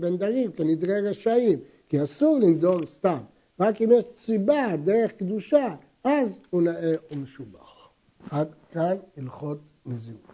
בנדרים, 0.00 0.52
כנדרי 0.52 1.00
רשעים, 1.00 1.58
כי 1.88 2.02
אסור 2.02 2.38
לנדור 2.38 2.86
סתם, 2.86 3.18
רק 3.60 3.82
אם 3.82 3.90
יש 3.92 4.04
סיבה, 4.24 4.76
דרך 4.84 5.12
קדושה, 5.12 5.74
אז 6.04 6.38
הוא 6.50 6.62
נאה 6.62 6.92
ומשובח. 7.10 7.88
עד 8.30 8.48
כאן 8.72 8.96
הלכות 9.16 9.58
נזירות. 9.86 10.33